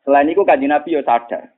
[0.01, 1.50] Selain itu kaji Nabi ya sadar.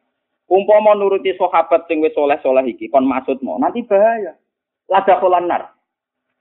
[0.51, 4.35] Umpama nuruti sahabat sing wis soleh-soleh iki kon maksud mau nanti bahaya.
[4.91, 5.71] Lada kolanar.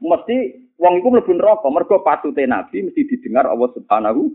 [0.02, 4.34] Mesti wong iku mlebu neraka mergo patute Nabi mesti didengar Allah Subhanahu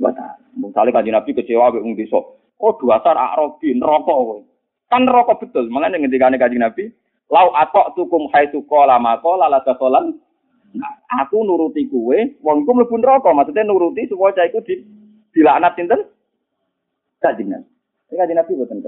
[0.00, 0.40] wa taala.
[0.56, 2.16] Misalnya kaji Nabi kecewa wong desa,
[2.56, 4.40] Oh dua akrobi neraka
[4.88, 5.68] Kan neraka betul.
[5.68, 6.88] Makanya ngendikane Kanjeng Nabi,
[7.28, 10.14] lau atok tukum hai suko lama ko lala solan.
[10.76, 10.92] Nah,
[11.24, 13.34] aku nuruti kue, wong iku mlebu neraka.
[13.34, 14.80] Maksudnya nuruti supaya cah iku di
[15.34, 16.00] dilaknat sinten?
[17.20, 17.75] Kanjeng Nabi.
[18.06, 18.78] Ini Kanjeng Nabi boten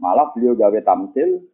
[0.00, 1.44] Malah beliau gawe tamsil,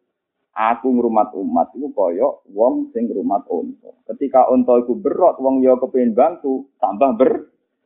[0.55, 3.91] aku ngrumat umat itu koyo wong sing ngrumat unta.
[4.11, 7.31] Ketika unta iku berot, wong yo kepengin bantu, tambah ber,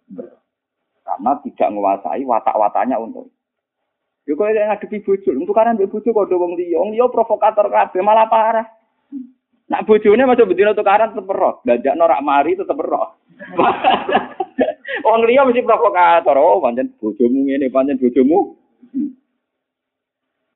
[0.09, 0.27] ber.
[1.05, 3.29] Karena tidak menguasai watak-watanya untuk.
[4.25, 7.69] Yo kok yang ngadepi bojo, untuk karena mbek bojo kok wong liya, wong liya provokator
[7.69, 8.65] kabeh malah parah.
[9.69, 13.17] Nak bojone masuk bedino tukaran tetep roh, dajak norak mari tetep roh.
[15.05, 18.64] Wong liya mesti provokator, oh pancen bojomu ngene, pancen bojomu.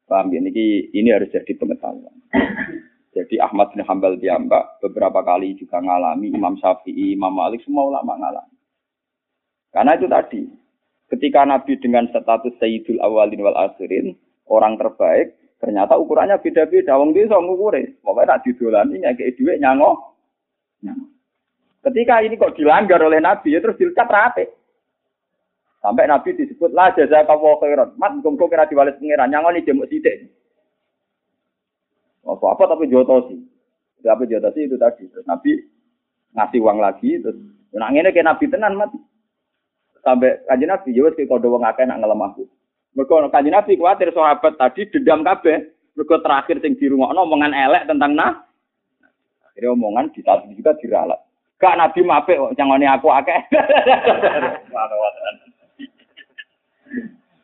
[0.10, 2.18] Paham ya, ini, ini harus jadi pengetahuan.
[3.10, 8.14] Jadi Ahmad bin Hambal diambak beberapa kali juga ngalami, Imam Syafi'i, Imam Malik, semua ulama
[8.16, 8.54] ngalami.
[9.74, 10.42] Karena itu tadi,
[11.10, 14.14] ketika Nabi dengan status Sayyidul Awalin wal Akhirin,
[14.46, 16.98] orang terbaik, ternyata ukurannya beda-beda.
[16.98, 19.92] Wong desa ngukure, pokoknya nak didolani ngekek dhuwit nyango.
[21.80, 24.46] Ketika ini kok dilanggar oleh Nabi, ya terus diucap rapi.
[25.80, 27.96] Sampai Nabi disebut lah jaza kawo khairan.
[27.96, 30.28] Mat gongko kira diwales pangeran nyangoni jemuk sithik.
[32.28, 33.40] Oh, apa tapi jotosi.
[34.04, 35.08] Tapi jotosi itu tadi.
[35.08, 35.56] Terus Nabi
[36.36, 37.40] ngasih uang lagi terus
[37.72, 39.00] nak ngene ke Nabi tenan mati
[40.04, 42.44] sampai kaji nabi ya wes kode wong akeh nak aku.
[42.96, 45.64] Mereka kaji nabi khawatir sahabat tadi dendam kabeh.
[45.96, 48.34] Mereka terakhir sing dirungokno omongan elek tentang nah.
[49.52, 51.20] Akhirnya omongan kita juga diralat.
[51.60, 53.40] Gak nabi mape jangan aku akeh.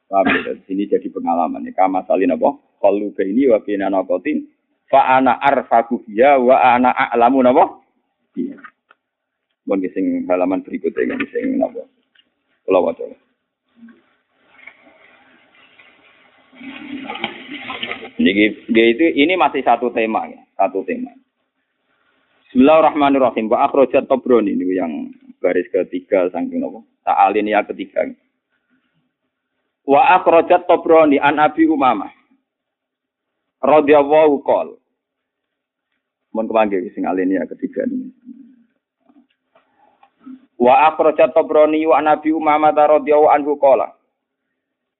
[0.05, 0.53] Paham ya?
[0.69, 1.73] Ini jadi pengalaman ya.
[1.73, 2.55] Kama salin apa?
[2.81, 4.45] Kalau ini wa bina nakotin.
[4.85, 7.81] Fa ana arfaku ya wa ana a'lamu napa?
[8.37, 8.61] Iya.
[9.65, 11.89] Bon sing halaman berikutnya sing napa?
[12.69, 13.05] Kula waca.
[18.15, 21.11] Jadi itu ini masih satu tema ya, satu tema.
[22.47, 23.49] Bismillahirrahmanirrahim.
[23.49, 26.85] Wa akhrajat Tabrani ini yang garis ketiga saking napa?
[27.01, 28.05] Ta'alin ya ketiga.
[29.85, 32.09] Wa akhrajat Tabrani an Abi Umamah.
[33.61, 34.77] Radhiyallahu qol.
[36.33, 38.09] Mun kepanggih sing alinea ketiga ini.
[40.57, 43.93] Wa akhrajat Tabrani wa Nabi Umamah radhiyallahu anhu qala.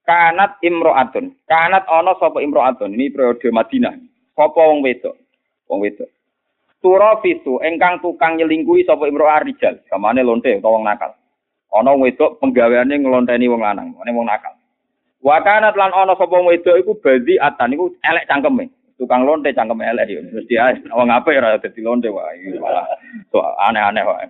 [0.06, 1.34] Kanat imro'atun.
[1.50, 2.94] Kanat ana sapa imro'atun.
[2.94, 3.98] Ini periode Madinah.
[4.38, 5.18] Sapa wong wedok?
[5.66, 6.10] Wong wedok.
[7.66, 9.82] Engkang tukang nyelingkuhi sapa imro'ah rijal.
[9.90, 11.18] Kamane lonte wong nakal.
[11.74, 14.54] Ana wong wedok penggaweane nglonteni wong lanang, ngene wong nakal.
[15.26, 18.70] Wa kanat lan ana sapa wedok iku bazi atan iku elek cangkeme.
[18.94, 20.22] Tukang lonte cangkeme elek yo.
[20.22, 22.54] Mesti ae wong apik ora dadi lonte wae.
[22.62, 22.86] Malah
[23.34, 24.30] so, aneh-aneh wae.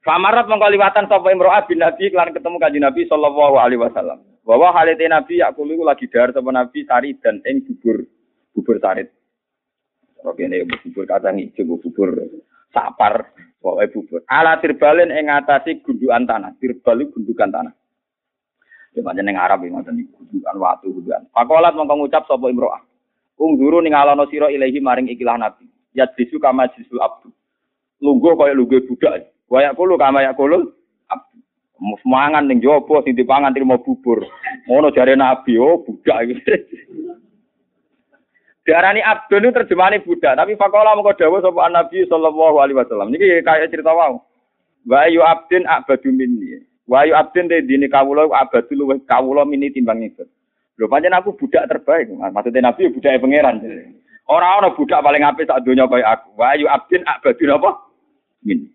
[0.00, 4.24] Famarat mengkaliwatan sapa imro'ah bin Nabi kelan ketemu kanjeng Nabi sallallahu alaihi wasallam.
[4.40, 8.00] Bahwa halite Nabi yakulu lagi dar sapa Nabi sari dan ing bubur
[8.56, 9.12] bubur sarit.
[10.24, 12.16] Oke ini bubur kacang hijau, bubur
[12.72, 13.28] sapar,
[13.60, 14.20] pokoknya bubur.
[14.24, 16.56] Ala tirbalen ing ngatasi gundukan tanah.
[16.56, 17.72] Tirbal gundukan tanah.
[18.94, 21.22] Ya pancen ning Arab iki ngoten niku gundukan watu gundukan.
[21.30, 22.82] Pakolat mongko ngucap sapa imro'ah.
[23.38, 25.70] Ungduru ning alono sira ilahi maring ikilah Nabi.
[25.94, 27.30] Ya disu kama disu abdu.
[28.02, 29.30] Lungguh kaya lungguh budak.
[29.46, 30.74] Wayak kulo kama yak kulo
[32.04, 34.20] mangan ning jopo sing dipangan trimo bubur.
[34.68, 36.36] Ngono jare Nabi, oh budak iki.
[38.66, 43.08] Diarani abdun itu terjemahane budak, tapi fakola mengko dawuh sapa Nabi sallallahu alaihi wasallam.
[43.08, 44.20] Niki kayak cerita wau.
[44.84, 46.60] Wa ayu abdin abadu minni.
[46.90, 50.26] Wa ayu abdin de dini kawula abadu luwih kawula mini timbang itu.
[50.74, 52.10] Lho pancen aku budak terbaik.
[52.10, 53.56] Maksudnya Nabi ya budake pangeran.
[54.26, 56.34] Ora ana budak paling apik sak donya kaya aku.
[56.34, 57.70] Wa ayu abdin abadu napa?
[58.42, 58.74] Minni.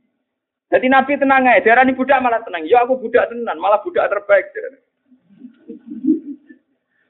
[0.71, 2.63] Jadi Nabi tenang aja, darah budak malah tenang.
[2.65, 4.47] Ya aku budak tenan, malah budak terbaik.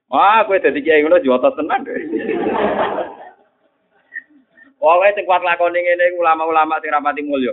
[0.06, 1.98] Wah, gue jadi kiai ngono jual tenan deh.
[4.78, 7.50] Pokoknya sing kuat lakoni ngene ulama-ulama sing rapati mulya.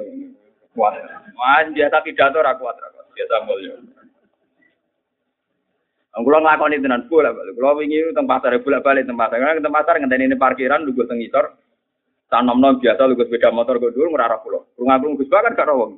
[0.77, 1.01] Kuat.
[1.33, 2.77] Wah, biasa pidato ra kuat.
[3.13, 3.75] Biasa mulya.
[6.13, 7.57] Kulo nglakoni tenan bola balik.
[7.57, 9.41] Kulo wingi teng pasar bolak-balik teng pasar.
[9.41, 11.57] Karena teng pasar ngenteni ini parkiran lugu teng ngisor.
[12.29, 14.69] Sanom-nom biasa lugu sepeda motor gue dulu ngerara pulau.
[14.77, 15.97] Runga-runga Gus Bakar gak rawong.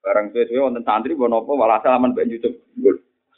[0.00, 2.56] Barang suwe-suwe wonten santri bono apa walhasil aman mbek YouTube.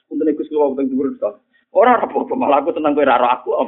[0.07, 1.31] Punten Gus kula wonten dhuwur to.
[1.75, 3.51] Ora apa-apa malah aku tenang kowe ora aku.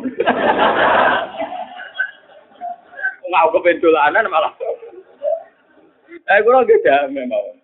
[3.35, 4.55] Ngau kependolanan malah.
[6.23, 7.64] Eh kula ge damai mawon.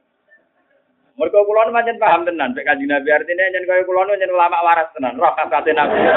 [1.21, 4.33] Mergo kula nu pancen paham tenan nek Kanjeng Nabi artine yen kaya kula nu yen
[4.33, 6.01] ulama waras tenan, roh kakate Nabi.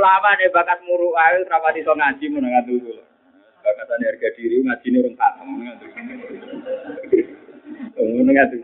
[0.00, 2.72] Ulama nek bakat muru ae ora pati iso ngaji mun ngatu.
[3.60, 5.86] Bakatane harga diri ngajine rong katem ngatu.
[8.00, 8.56] Ngono ngatu.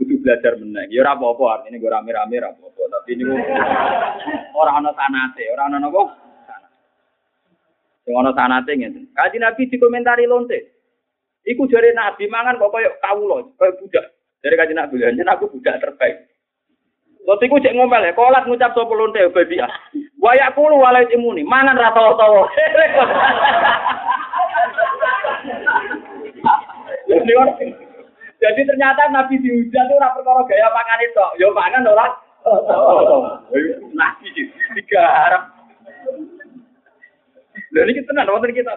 [0.00, 0.88] Kudu belajar meneh.
[0.88, 3.34] Ya ora apa-apa artine gue rame-rame ora apa-apa, tapi niku
[4.64, 6.02] ora ana sanate, ora ana napa?
[8.06, 9.12] Sing ana sanate ngene.
[9.12, 10.58] Kanjeng Nabi dikomentari lonte.
[11.44, 14.17] Iku jare Nabi mangan kok koyo kawula, koyo budak.
[14.38, 16.28] Dari kaji nak bilang, aku budak terbaik.
[17.28, 19.68] Terus iku cek ngomel ya, kolat ngucap sopo lonte badia.
[20.16, 22.48] Wayak kulu walai imuni, mangan rata tawa.
[28.38, 32.06] Jadi ternyata Nabi dihujat itu ora perkara gaya pangan itu, yo pangan ora.
[33.92, 34.26] Nabi
[34.80, 35.42] tiga harap.
[37.76, 38.72] Lha niki tenan wonten kita.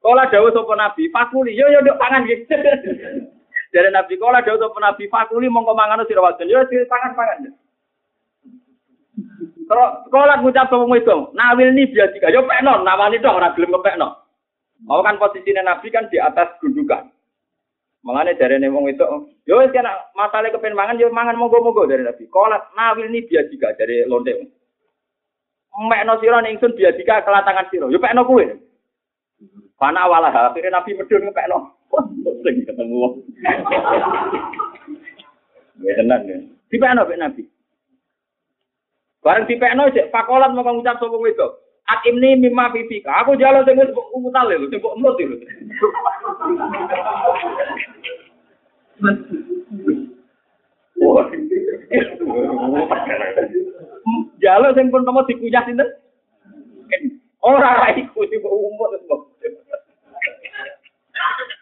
[0.00, 2.56] Kala dawuh sapa Nabi, fakuli yo yo nduk pangan gitu.
[3.74, 6.46] Dari Nabi kala dawuh sapa Nabi, fakuli mongko mangan sira wadon.
[6.46, 7.50] Yo sira pangan-pangan.
[9.64, 13.80] Kalau sekolah ngucap sama itu, nawil ini biar tiga, yo pekno, nawali dong orang belum
[13.80, 14.12] kepekno.
[14.84, 17.08] Mau kan posisinya Nabi kan di atas gundukan.
[18.04, 19.06] Makanya dari nih wong itu,
[19.48, 22.28] yo kan masalah kepen mangan, yo mangan monggo monggo dari Nabi.
[22.28, 24.36] Kalau nawil ini biar tiga dari lonte.
[25.74, 28.44] Mekno siro nih ingsun biar tiga kelatangan siro, yo pekno kue.
[29.80, 31.83] Pana awalah, akhirnya Nabi medun ngepekno.
[32.44, 33.14] Sering ketemu wong.
[35.84, 36.38] Ya tenang ya.
[36.70, 37.42] Di pekno Nabi.
[39.24, 41.64] Bareng dipekno cek pakolat mau ngucap sapa wedok.
[41.88, 43.24] Akim ni mimma fifika.
[43.24, 45.36] Aku jalo sing wis umutal lho, sing kok emut lho.
[54.44, 55.88] Jalo sing pun temu dikunyah sinten?
[57.40, 58.92] Ora ra iku sing umut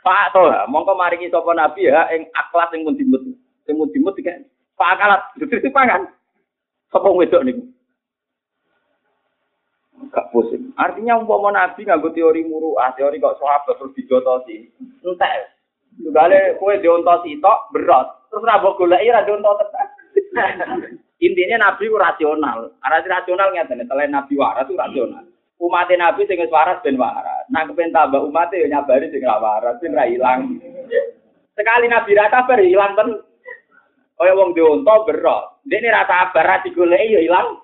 [0.03, 3.23] Pak to, mongko maringi sapa nabi ya ing akhlak sing pun dimut.
[3.63, 4.35] Sing pun dimut iki
[4.75, 6.11] Pak akalat, dadi pangan.
[6.91, 7.63] Sapa wedok niku?
[10.11, 10.75] Gak pusing.
[10.75, 14.67] Artinya umpama nabi nganggo teori muruah, teori kok sahabat terus dijotosi.
[15.07, 15.55] Entek.
[16.03, 18.09] Tugale kowe diontosi tok berat.
[18.33, 20.99] Terus ra mbok goleki ra diontos tenan.
[21.27, 22.75] Intinya nabi ku rasional.
[22.83, 25.23] Arti rasional ngeten, selain nabi waras itu rasional.
[25.63, 27.47] Umat nabi sing wis waras ben waras.
[27.47, 30.59] Nah kepen tambah umat ya nyabari sing ra waras, sing ra ilang.
[31.55, 33.23] Sekali nabi ra sabar ilang ten.
[34.19, 35.63] Kaya wong dionto berat.
[35.63, 37.63] Dene ra sabar ra digoleki ya ilang.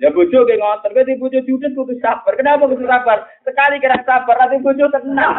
[0.00, 2.32] Ya bojo ke ngoten, kowe bojo judes kudu sabar.
[2.32, 3.28] Kenapa kudu sabar?
[3.44, 5.36] Sekali kira sabar, nanti bojo tenang.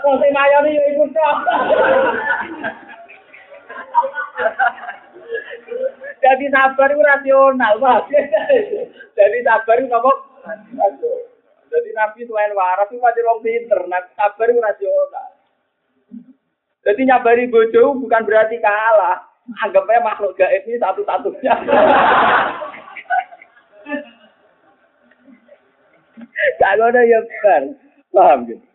[0.00, 1.04] Wong sing mayoni yo iku.
[6.20, 8.12] Jadi sabar itu rasional, Pak.
[9.18, 10.12] Jadi sabar itu apa?
[11.70, 13.80] Jadi Nabi selain waras itu masih orang pinter.
[13.88, 15.28] Nabi sabar itu rasional.
[16.80, 19.24] Jadi nyabari bojo bukan berarti kalah.
[19.64, 21.54] Anggapnya makhluk gaib ini satu-satunya.
[26.60, 27.62] Gak ada ya benar.
[28.12, 28.69] Paham gitu.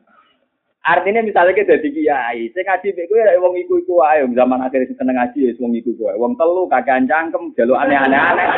[0.86, 4.86] Artinya misalnya kita jadi kiai, saya ngaji beku ya wong iku iku ayo zaman akhir
[4.94, 8.50] seneng ngaji ya wong iku iku wong telu kagak cangkem jaluk aneh-aneh aneh.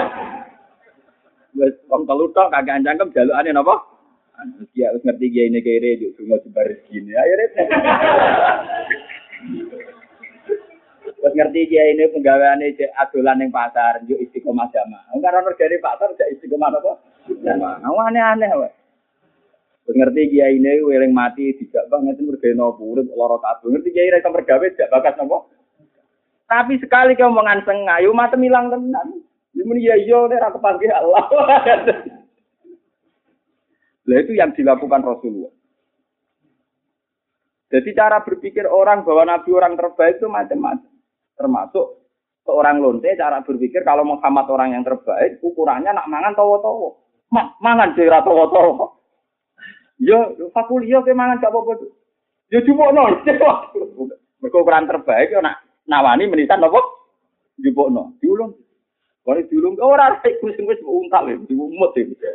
[1.88, 3.80] Wong telu tok kagak cangkem jaluk aneh napa?
[4.76, 7.16] Dia harus ngerti kiai ini kere juk semua sebar gini.
[7.16, 7.64] Ayo rete.
[11.24, 12.76] Wes ngerti kiai ini penggaweane
[13.08, 15.16] adolan ning pasar, juk istiqomah jamaah.
[15.16, 16.92] Wong karo dari pasar cek istiqomah apa?
[17.40, 17.88] Jamaah.
[17.88, 18.72] Aneh-aneh wae.
[19.94, 24.20] Ngerti kiai ini weling mati tidak banget itu nopo urip lara kabeh ngerti kiai ra
[24.28, 25.48] mergawe tidak bakat nopo
[26.48, 29.24] tapi sekali kau omongan sengayu mata milang tenan
[29.58, 31.26] Ini ya iya nek ra kepanggih Allah
[34.08, 35.52] Lah itu yang dilakukan Rasulullah
[37.68, 40.88] jadi cara berpikir orang bahwa Nabi orang terbaik itu macam-macam.
[41.36, 41.86] Termasuk
[42.48, 47.04] seorang lonte cara berpikir kalau Muhammad orang yang terbaik ukurannya nak mangan towo-towo.
[47.36, 48.97] Ma mangan sira towo-towo.
[49.98, 50.38] Yo
[51.04, 51.90] ke mangan gak apa-apa.
[52.54, 53.04] Yo jupukno.
[54.38, 56.80] Mergo ukuran terbaik yo nak nawani menitan apa?
[57.58, 58.16] Jupukno.
[58.22, 58.54] Diulung.
[59.28, 62.32] Kalau diulung ora rek wis wis untal ya, diumut ya.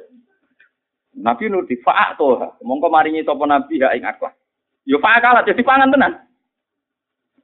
[1.17, 2.37] Nabi nur di faak to.
[2.61, 4.37] Mongko maringi sapa nabi ya ing akhlak.
[4.85, 6.13] Yo faak kalah jadi pangan tenan.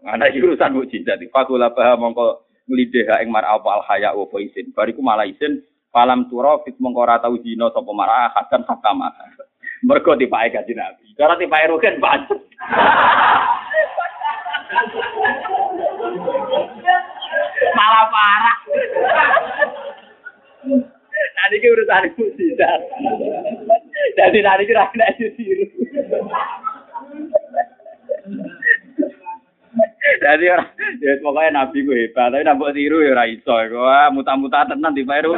[0.04, 1.24] Ana urusan mukjizat.
[1.32, 4.68] Fakul apa mongko nglideh ing mar apa al haya wa isin.
[4.76, 9.08] Bariku malah isin Falam turo fit mongko ora tau dina sapa marah hakan hakama.
[9.86, 11.14] Mergo dipake kanjeng Nabi.
[11.14, 12.40] Cara dipake rugen pancet.
[17.74, 18.56] Malah parah.
[21.18, 22.80] Tadi ki urusan mujizat.
[24.18, 25.64] Jadi tadi ki ra kena ditiru.
[30.18, 34.96] Jadi orang, ya pokoknya nabi gue hebat, tapi nambah tiru ya raiso, wah muta-muta tenan
[34.96, 35.36] di Peru.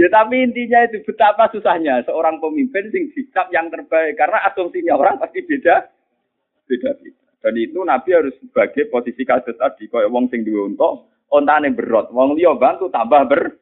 [0.00, 5.20] Ya tapi intinya itu betapa susahnya seorang pemimpin sing sikap yang terbaik karena asumsinya orang
[5.20, 5.92] pasti beda
[6.64, 7.20] beda beda.
[7.44, 12.08] Dan itu Nabi harus sebagai posisi kasus tadi kaya wong sing duwe unta, ontane berot,
[12.16, 13.60] wong liya bantu tambah ber.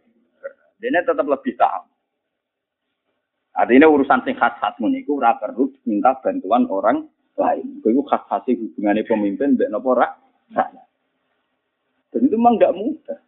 [0.78, 1.90] Dene tetap lebih tahu.
[3.58, 5.34] Artinya urusan sing khas-khas niku ora
[5.90, 7.02] minta bantuan orang
[7.34, 7.82] lain.
[7.82, 10.08] Itu khas-khas hubungannya pemimpin mbek napa ora?
[12.14, 13.18] Dan itu memang tidak mudah.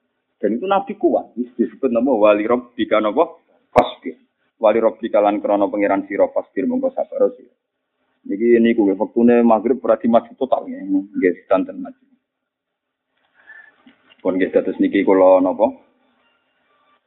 [0.41, 1.37] Dan itu Nabi kuat.
[1.37, 3.29] Disebut nama wali rob bika napa
[3.71, 4.17] fasbir.
[4.57, 7.53] Wali bika lan krono pangeran sira fasbir monggo sabar sira.
[8.25, 10.81] Niki niku wektune maghrib ora dimaju total ya.
[10.81, 12.05] Nggih santen maju.
[14.21, 15.67] Pun nggih terus niki kula napa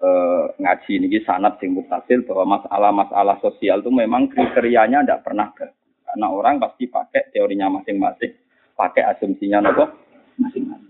[0.02, 5.74] eh, ngaji niki sanat sing mutasil bahwa masalah-masalah sosial itu memang kriterianya tidak pernah gagal.
[6.14, 8.38] Karena orang pasti pakai teorinya masing-masing,
[8.78, 9.90] pakai asumsinya nopo
[10.38, 10.83] masing-masing.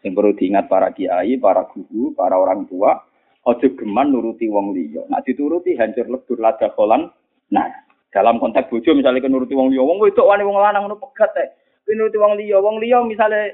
[0.00, 3.04] Yang perlu diingat para kiai, para guru, para orang tua,
[3.44, 5.04] ojo geman nuruti wong liya.
[5.12, 7.12] Nak dituruti hancur lebur lada kolan.
[7.52, 7.68] Nah,
[8.08, 11.48] dalam konteks bojo misalnya nuruti wong liya, wong wedok wani wong lanang ngono pegat teh.
[11.92, 13.52] Nuruti wong liya, wong liya misalnya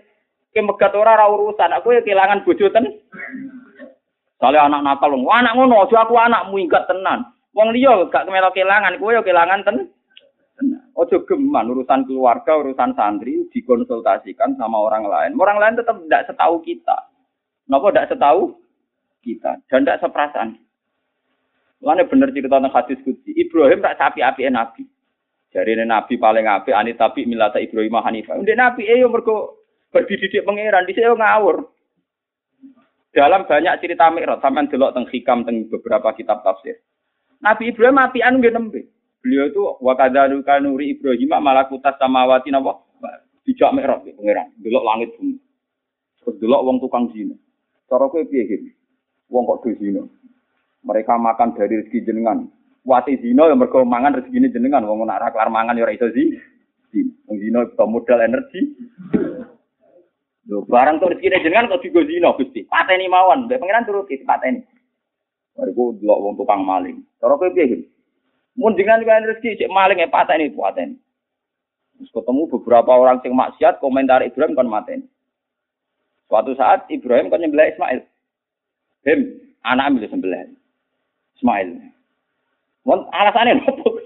[0.55, 2.85] kemegat ora ora urusan, aku ya kehilangan bojo ten.
[4.39, 7.27] Soalnya anak nakal, wong anak ngono, aja aku anakmu ingat tenan.
[7.57, 9.77] Wong liya gak kemelok kehilangan, kowe ya kehilangan ten.
[10.97, 15.37] Ojo geman urusan keluarga, urusan santri dikonsultasikan sama orang lain.
[15.37, 16.97] Orang lain tetap tidak setahu kita.
[17.69, 18.43] Kenapa tidak setahu
[19.21, 20.49] kita dan tidak seperasaan.
[21.85, 23.37] Mana bener cerita tentang hadis kudsi.
[23.37, 24.89] Ibrahim tak sapi api nabi.
[25.53, 28.41] Jadi nabi paling api, ani tapi milata Ibrahim Hanifah.
[28.41, 31.69] Udah nabi eh yo mergo berdididik pangeran di sini ngawur.
[33.13, 36.81] Dalam banyak cerita Mi'raj sampean delok teng hikam teng beberapa kitab tafsir.
[37.41, 38.96] Nabi Ibrahim apian nggih nembe.
[39.27, 42.79] Beliau itu wakadaru kanuri Ibrahim malakutas samawati napa?
[43.43, 45.35] Dijak mikrot pangeran, delok langit bumi.
[46.23, 47.35] Terus delok wong tukang zina.
[47.91, 48.71] Cara kowe piye iki?
[49.27, 50.07] Wong kok do zina.
[50.87, 52.47] Mereka makan dari rezeki jenengan.
[52.87, 54.87] Wati zina yang mergo mangan rezeki jenengan.
[54.87, 56.39] Wong nak ra kelar mangan ya ora iso zina.
[57.27, 58.63] Zina itu modal energi.
[60.47, 62.63] Lho, barang tuh rezeki jenengan kok digo zina Gusti.
[62.71, 64.63] Pateni mawon, mbek pangeran turuti pateni.
[65.59, 67.03] Mereka delok wong tukang maling.
[67.19, 67.91] Cara kowe piye?
[68.57, 70.97] Mun dengan rezeki cek maling e pateni pateni.
[71.97, 75.05] Terus ketemu beberapa orang sing maksiat komentar Ibrahim kan mateni.
[76.29, 78.01] Suatu saat Ibrahim kan nyembelih Ismail.
[79.07, 79.21] Him,
[79.63, 80.51] anak ambil sembelih.
[81.39, 81.69] Ismail.
[82.89, 84.01] Wong alasane nopo?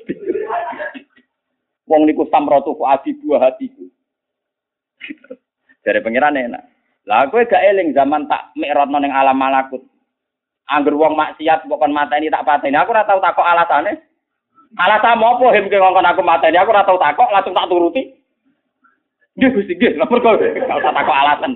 [1.91, 3.87] Wong niku samratu ku adi buah hatiku.
[5.81, 6.63] Dari pangeran enak.
[7.09, 9.83] Lah kowe gak eling zaman tak mikrotno ning alam malakut.
[10.71, 12.79] Angger wong maksiat kok kon mateni tak pateni.
[12.79, 14.10] Aku ora tau takok alasane.
[14.79, 16.55] Alasan apa him ke ngongkon aku mateni?
[16.55, 18.07] Aku ora tau takok, langsung tak turuti.
[19.35, 19.99] Nggih Gusti, nggih.
[19.99, 21.53] Lah perkara gak usah takok alasan.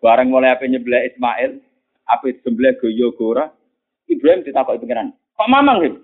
[0.00, 1.60] Bareng mulai apa nyebelah Ismail,
[2.08, 3.52] apa sebelah goyo gora,
[4.08, 5.12] Ibrahim ditakoki pengiran.
[5.36, 5.94] Kok mamang him?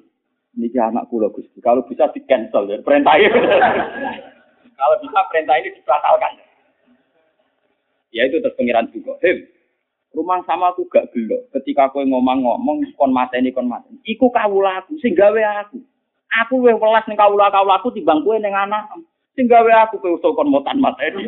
[0.55, 1.59] Niki anak kula Gusti.
[1.65, 3.17] Kalau bisa di cancel ya perintah
[4.79, 6.33] Kalau bisa perintah ini dibatalkan.
[8.15, 9.19] Ya itu terus pengiran juga.
[9.25, 9.45] Him,
[10.19, 11.39] rumah sama aku gak gelo.
[11.55, 14.03] Ketika aku ngomong-ngomong kon mateni kon mateni.
[14.03, 15.79] Iku kawula aku sing gawe aku.
[16.45, 18.91] Aku luwih welas ning kawula kawula aku timbang kowe ning anak.
[19.39, 21.23] Sing gawe aku kowe usul kon motan mateni.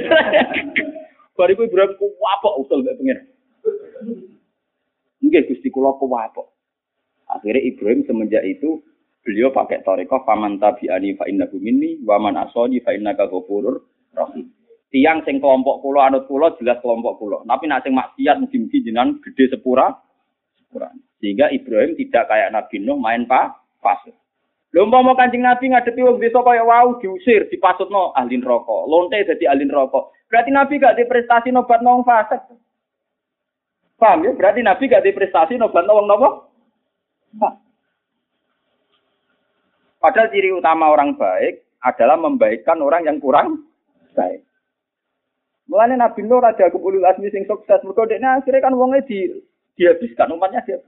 [1.39, 3.27] Bariku Ibrahim ku apok usul mek pengiran.
[5.23, 6.51] Nggih Gusti kula kuwapok.
[7.31, 8.83] Akhirnya Ibrahim semenjak itu
[9.23, 14.51] beliau pakai toriko faman tabi'ani fa innahu minni wa man asani fa innaka rahim.
[14.91, 17.47] Tiang sing kelompok kula anut kula jelas kelompok kula.
[17.47, 19.95] Tapi nak sing maksiat mugi-mugi jenengan gede sepura
[20.59, 20.91] sepura.
[21.23, 24.17] Sehingga Ibrahim tidak kayak Nabi Nuh main pa pasut.
[24.71, 28.87] Lho umpama Kanjeng Nabi ngadepi wong desa kaya wau diusir, dipasutno ahli neraka.
[28.87, 30.11] Lonte dadi ahli neraka.
[30.31, 32.39] Berarti Nabi gak di prestasi nobat nong fasik.
[33.99, 34.31] Paham ya?
[34.31, 36.29] Berarti Nabi gak di prestasi nobat wong nopo?
[40.01, 43.69] Padahal ciri utama orang baik adalah membaikkan orang yang kurang
[44.15, 44.47] baik.
[45.71, 49.31] Mulane Nabi Nuh raja kubulul asmi sing sukses mergo dekne akhirnya kan wongnya di
[49.79, 50.83] dihabiskan umatnya dia.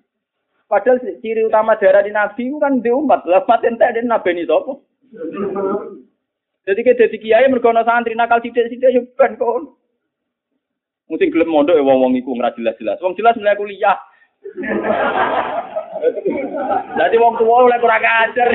[0.66, 3.22] Padahal ciri utama darah di Nabi kan di umat.
[3.30, 4.74] Lah paten tak den Nabi ini sapa?
[6.66, 9.70] Jadi ke dadi kiai mergo ana santri nakal sithik-sithik yo ben kon.
[11.06, 12.98] Mungkin gelem mondok ya wong-wong iku ora jelas-jelas.
[12.98, 13.98] Wong jelas mulai kuliah.
[16.98, 18.48] Jadi wong tua mulai kurang ajar.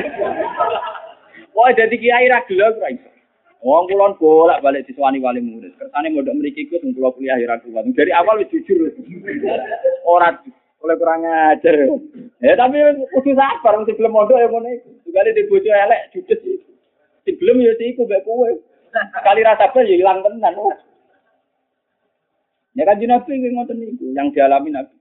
[1.56, 3.17] Wah, jadi kiai ra gelem ora iso.
[3.58, 5.74] Wong kulon bolak balik diswani wali murid.
[5.74, 7.90] Kersane mondok mriki iku sing kula kuliah ora kuat.
[7.90, 8.86] Dari awal wis jujur.
[10.06, 10.38] Ora
[10.78, 11.74] oleh kurang ajar.
[12.38, 12.78] Ya tapi
[13.10, 14.88] kudu sabar mesti belum mondok ya ngono iku.
[15.10, 16.38] Juga di bojo elek judes.
[17.26, 18.46] Sing belum ya iku mbek kowe.
[19.26, 20.54] Kali rasa sabar ya ilang tenan.
[22.78, 24.94] Ya kan Nabi ngoten niku yang dialami Nabi.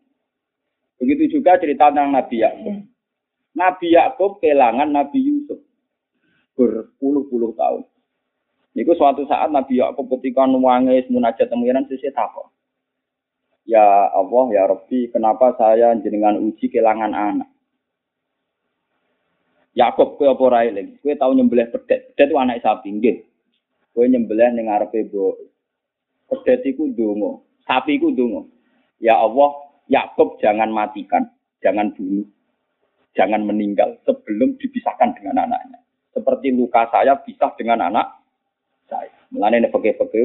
[0.97, 2.73] Begitu juga cerita tentang Nabi Yakub.
[3.53, 5.61] Nabi Yakub kehilangan Nabi Yusuf
[6.57, 7.85] berpuluh-puluh tahun.
[8.77, 12.45] Niku suatu saat Nabi Yakub ketika nuangis munajat temuiran sisi takut.
[13.65, 13.81] Ya
[14.13, 17.49] Allah, ya Rabbi, kenapa saya jenengan uji kehilangan anak?
[19.73, 21.01] Yakub kowe apa ora eling?
[21.01, 22.13] Kowe tau nyembelih pedet.
[22.13, 23.17] Pedet itu anak sapi nggih.
[23.97, 25.35] Kowe nyembelih ning ngarepe mbok.
[26.29, 28.45] Pedet iku ndonga, sapi iku ndonga.
[29.01, 29.57] Ya Allah,
[29.89, 31.33] Yakub jangan matikan,
[31.65, 32.29] jangan bunuh,
[33.17, 35.81] jangan meninggal sebelum dipisahkan dengan anaknya.
[36.13, 38.16] Seperti luka saya pisah dengan anak
[38.87, 39.11] saya.
[39.31, 40.23] Mulane nek peke-peke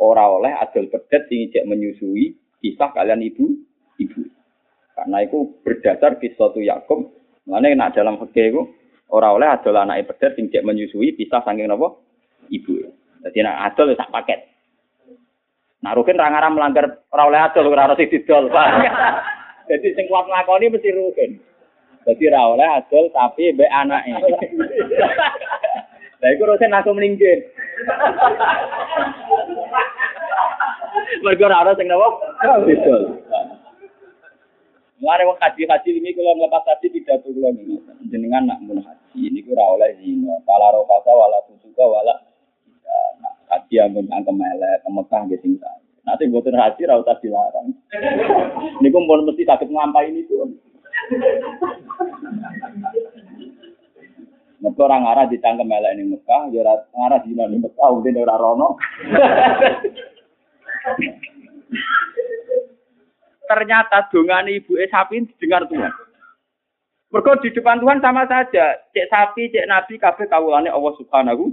[0.00, 2.32] ora oleh adol pedet sing cek menyusui
[2.64, 3.44] kisah kalian ibu
[4.00, 4.22] ibu.
[4.96, 7.12] Karena itu berdasar kisah tu Yakub.
[7.44, 8.62] Mulane nek dalam fikih itu
[9.12, 12.00] ora oleh adol anak pedet sing cek menyusui pisah saking napa
[12.48, 12.80] ibu.
[13.20, 14.40] Jadi nek adol sak paket.
[15.80, 18.52] Nah Rukin ra ngaram melanggar ora oleh adol ora harus didol.
[19.68, 21.40] Jadi sing kuat nglakoni mesti Rukin.
[22.08, 24.12] Jadi ra oleh adol tapi mbek anake.
[26.20, 27.48] Lah iku Rukin langsung meninggal.
[31.24, 32.08] Mergo ora ana sing napa?
[32.66, 33.02] Betul.
[35.00, 37.80] Mare wong haji-haji ini kalau melepas haji tidak tuh ini.
[38.12, 40.36] Jenengan nak mun haji ini ora oleh zina.
[40.44, 42.14] Pala rofasa wala fusuka wala
[43.24, 45.56] nak haji ampun angkem elek Mekah nggih sing
[46.00, 47.76] Nanti buatin haji ra usah dilarang.
[48.80, 50.48] Niku pun mesti sakit ngampai ini tuh.
[54.60, 56.60] Mereka orang arah ditangkap melek ini Mekah, ya
[57.00, 58.76] arah di di Mekah, mungkin orang rono.
[63.50, 65.90] Ternyata dongan ibu e sapi didengar Tuhan.
[67.10, 68.78] Mereka di depan Tuhan sama saja.
[68.94, 71.50] Cek sapi, cek nabi, kabeh kawulane Allah Subhanahu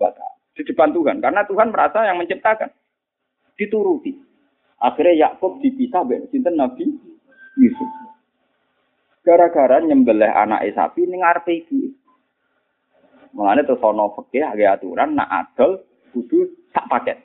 [0.00, 0.40] wa taala.
[0.56, 2.72] Di depan Tuhan, karena Tuhan merasa yang menciptakan.
[3.60, 4.16] Dituruti.
[4.78, 6.86] Akhirnya Yakub dipisah dengan sinten Nabi
[7.58, 7.90] Yusuf.
[9.26, 11.97] Gara-gara nyembelih anak sapi ning ngarepe ibu.
[13.32, 17.18] Mulane terus ana fikih agak aturan nak adol kudu sak paket.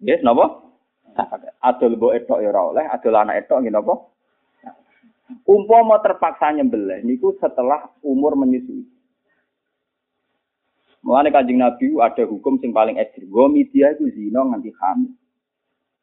[0.00, 0.62] Yes, napa?
[1.16, 1.52] Sak paket.
[1.60, 3.94] Adol mbok etok ya oleh, adol anak etok nggih napa?
[5.42, 8.86] Umpama terpaksa nyembelih niku setelah umur menyusui.
[11.06, 13.30] Mulane Kanjeng Nabi ada hukum sing paling ekstrim.
[13.30, 15.14] Gomi dia itu zina nganti hamil.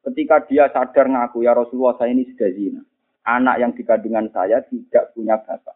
[0.03, 2.81] Ketika dia sadar ngaku ya Rasulullah saya ini sudah zina.
[3.23, 5.75] Anak yang dikandungan saya tidak punya bapak.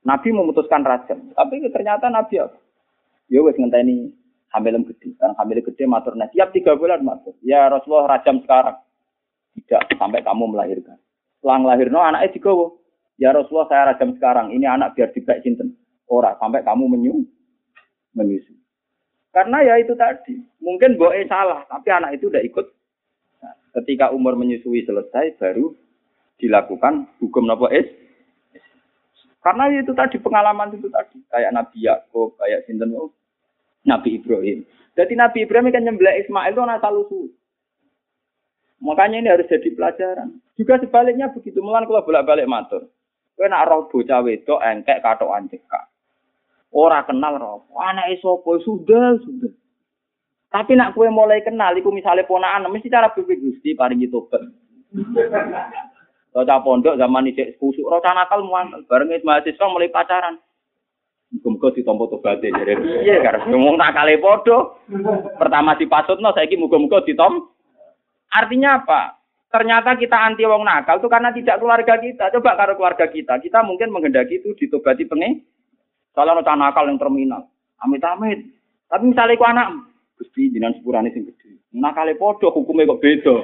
[0.00, 2.56] Nabi memutuskan rajam, tapi ternyata Nabi apa?
[3.28, 4.10] Ya wes ngenteni
[4.50, 7.36] hamilem gede, kan hamil gede matur nah tiap tiga bulan matur.
[7.44, 8.80] Ya Rasulullah rajam sekarang,
[9.54, 10.98] tidak sampai kamu melahirkan.
[11.38, 12.76] Setelah lahirno anaknya digawa.
[13.20, 15.76] Ya Rasulullah saya rajam sekarang, ini anak biar dibek cinten.
[16.08, 17.20] Ora sampai kamu menyu
[18.16, 18.56] menyusu.
[19.30, 22.66] Karena ya itu tadi, mungkin boe salah, tapi anak itu udah ikut.
[23.44, 25.70] Nah, ketika umur menyusui selesai, baru
[26.42, 27.86] dilakukan hukum nopo es.
[29.40, 32.92] Karena itu tadi pengalaman itu tadi, kayak Nabi Yakub, kayak Sinten
[33.88, 34.68] Nabi Ibrahim.
[34.92, 37.32] Jadi Nabi Ibrahim kan nyembelih Ismail itu anak usul.
[38.80, 40.40] Makanya ini harus jadi pelajaran.
[40.56, 41.60] Juga sebaliknya begitu.
[41.60, 42.88] Mulan kalau bolak-balik matur.
[43.36, 45.88] Kowe nak roh bocah wedok engkek katokan cekak.
[46.72, 47.64] Ora kenal roh.
[47.76, 49.52] Anak sapa sudah sudah.
[50.50, 54.42] Tapi nak kue mulai kenal, iku misalnya ponaan, mesti cara berpikir gusti paringi tobat.
[56.30, 60.38] Roca pondok zaman ini kusuk, roca nakal muan, bareng mahasiswa mulai pacaran.
[61.30, 62.74] Muga-muga ditompo tobaté jadi
[63.06, 64.82] iya karena ngomong nakale podo.
[65.38, 67.54] Pertama dipasutno saiki muga-muga ditom.
[68.34, 69.14] Artinya apa?
[69.50, 72.34] Ternyata kita anti wong nakal itu karena tidak keluarga kita.
[72.34, 75.42] Coba kalau keluarga kita, kita mungkin menghendaki itu ditobati pengen
[76.10, 77.46] Salah no nakal yang terminal.
[77.78, 78.50] Amit-amit.
[78.90, 79.70] Tapi misalnya ku anak,
[80.18, 81.62] Gusti jinan sepurane sing gede.
[81.70, 83.34] Nakale podo hukumnya kok beda.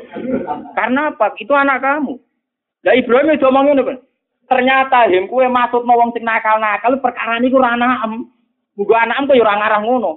[0.74, 1.38] Karena apa?
[1.38, 2.18] Itu anak kamu.
[2.86, 3.82] Lah Ibrahim itu ngomong ngono
[4.46, 8.30] Ternyata him kue maksud wong sing nakal-nakal perkara niku ora anakem.
[8.78, 10.12] Muga anakem kok ya ora ngarah ngono.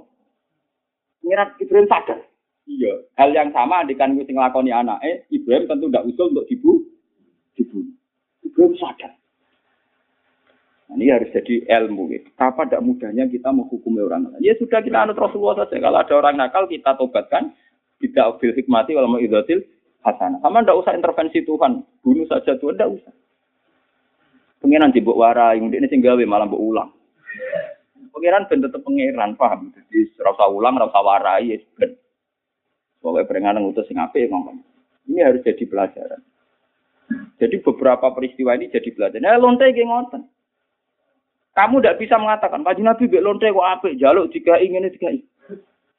[1.26, 2.22] Ngira Ibrahim sadar.
[2.70, 6.86] Iya, hal yang sama dengan sing nglakoni anake, Ibrahim tentu tidak usul untuk dibu
[7.58, 7.98] dibunuh.
[8.46, 9.18] Ibrahim sadar.
[10.90, 12.14] Nah, ini harus jadi ilmu.
[12.14, 12.30] Gitu.
[12.38, 14.46] Apa tidak mudahnya kita menghukumi orang lain?
[14.46, 15.82] Ya sudah kita anut Rasulullah saja.
[15.82, 17.50] Kalau ada orang nakal kita tobatkan.
[18.00, 19.60] Tidak bil hikmati kalau mau idatil
[20.04, 20.40] hasanah.
[20.40, 21.84] Sama tidak usah intervensi Tuhan.
[22.04, 23.14] Bunuh saja Tuhan tidak usah.
[24.60, 26.90] Pengiran dibuk warai, ini gawe malah mbok ulang.
[28.12, 29.72] Pengiran ben tetep pengiran, paham?
[29.72, 31.96] Jadi rasa ulang, rasa warai, ya ben.
[33.00, 34.60] Pokoknya peringatan ngutus sing apik ngomong.
[35.08, 36.20] Ini harus jadi pelajaran.
[37.40, 39.24] Jadi beberapa peristiwa ini jadi pelajaran.
[39.24, 40.28] Nah, lonte iki ngoten.
[41.56, 45.28] Kamu tidak bisa mengatakan, Pak Nabi bek lonte kok apik, jaluk jika ingin jika ingin.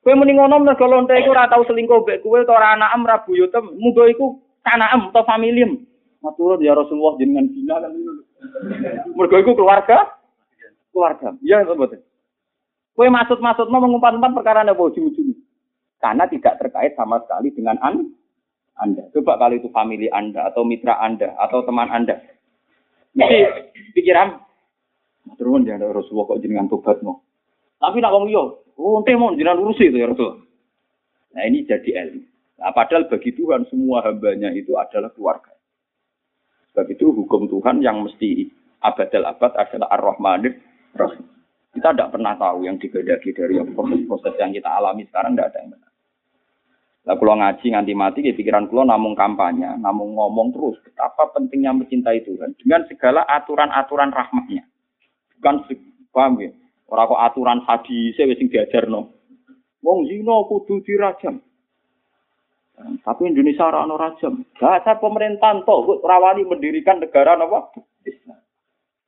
[0.01, 3.21] Kowe muni ngono mergo lonte iku ora tau selingkuh bek kowe to ora anakem ra
[3.21, 5.85] buyutem, muga iku kanaem atau familiem.
[6.25, 7.93] Matur ya Rasulullah jenengan bina kan
[9.13, 10.09] Mergo iku keluarga
[10.93, 11.37] keluarga.
[11.45, 12.01] Iya to mboten.
[12.97, 15.37] Kowe maksud-maksudmu mengumpat-umpat perkara apa ujung-ujung.
[16.01, 18.09] Karena tidak terkait sama sekali dengan an
[18.81, 19.05] Anda.
[19.13, 22.17] Coba kalau itu family Anda atau mitra Anda atau teman Anda.
[23.13, 23.39] Mesti
[23.93, 24.41] pikiran
[25.37, 27.21] Terus ya Rasulullah kok jenengan tobat mau.
[27.81, 30.41] Tapi nak wong yo, oh ente mau jenengan urusi itu ya Rasul.
[31.37, 32.23] Nah ini jadi ilmu.
[32.61, 35.57] Nah, padahal bagi Tuhan semua hambanya itu adalah keluarga.
[36.71, 38.53] Sebab itu hukum Tuhan yang mesti
[38.85, 40.61] abadal abad adalah ar-Rahmanir
[40.93, 41.25] Rahim.
[41.73, 45.71] Kita tidak pernah tahu yang digedaki dari proses-proses yang kita alami sekarang tidak ada yang
[45.73, 45.91] benar.
[47.01, 51.73] Lah kalau ngaji nganti mati ya pikiran kulo namung kampanye, namung ngomong terus betapa pentingnya
[51.73, 54.69] mencintai Tuhan dengan segala aturan-aturan rahmatnya.
[55.41, 55.65] Bukan
[56.13, 56.53] paham ya.
[56.91, 59.15] Ora kok aturan hadis wis sing diajarno.
[59.81, 61.39] Wong zina kudu dirajam.
[62.81, 64.43] Tapi Indonesia ora ono rajam.
[64.59, 67.71] Bahasa pemerintahan toh rawani mendirikan negara napa?
[68.03, 68.41] Islam.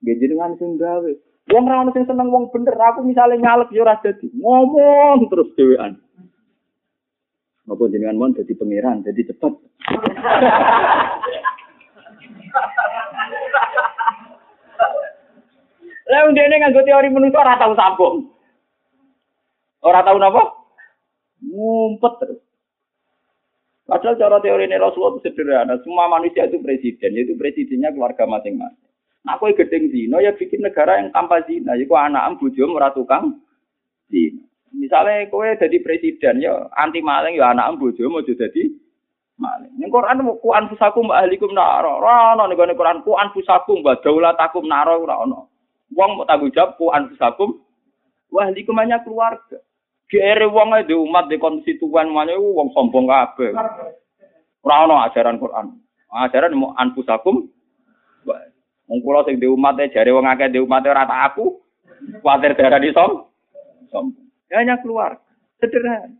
[0.04, 1.12] Nggih jenengan sing gawe.
[1.50, 2.78] Wong ono sing seneng wong bener.
[2.78, 4.30] Aku misalnya nyalek ya ora dadi.
[4.30, 5.98] Ngomong terus dhewean.
[7.66, 9.52] Apa jenengan mon dadi pangeran, jadi cepat.
[16.10, 18.26] Lah ndene nganggo teori menungso ora tau sambung.
[19.82, 20.42] Ora tau napa?
[21.42, 22.40] Ngumpet terus.
[23.82, 25.74] Padahal cara teori ini Rasulullah itu sederhana.
[25.82, 28.88] Semua manusia itu presiden, yaitu presidennya keluarga masing-masing.
[29.22, 31.78] Nah, kue gedeng zina ya bikin negara yang tanpa zina.
[31.78, 33.38] Kue anak bojo ora tukang.
[34.72, 38.70] Misalnya kue jadi presiden ya anti maling ya anak bojo mau jadi
[39.38, 39.72] maling.
[39.78, 42.02] Ning Quran ku anfusakum wa ahlikum naro.
[42.02, 45.51] Ora ning Quran ku anfusakum wa daulatakum naro ora.
[45.92, 47.60] Wong mau tanggung jawab ku anfusakum
[48.32, 49.60] wah ahlikum hanya keluarga.
[50.08, 53.52] Kere wong di umat di konstituen mana wong sombong kabeh.
[54.62, 55.66] Ora ono ajaran Quran.
[56.12, 57.48] Ajaran mau anfusakum
[58.90, 61.56] Wong kula sing di umat jare wong akeh di umat ora tak aku.
[62.20, 63.30] Kuwatir darah di som.
[63.88, 64.26] Sombong.
[64.52, 65.16] Hanya keluar.
[65.62, 66.12] Sederhana.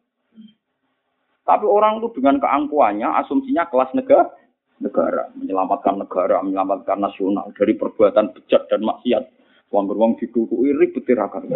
[1.43, 4.31] Tapi orang itu dengan keangkuhannya, asumsinya kelas negara,
[4.79, 9.25] negara, menyelamatkan negara, menyelamatkan nasional dari perbuatan bejat dan maksiat.
[9.73, 11.49] Wong beruang ditutupi ribet tirakan.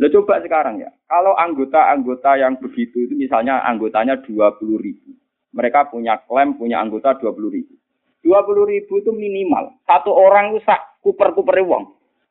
[0.00, 4.32] Nah coba sekarang ya, kalau anggota-anggota yang begitu itu misalnya anggotanya 20
[4.80, 5.12] ribu.
[5.50, 7.74] Mereka punya klaim, punya anggota 20 ribu.
[8.22, 9.76] 20 ribu itu minimal.
[9.84, 11.84] Satu orang itu sak kuper-kuper uang.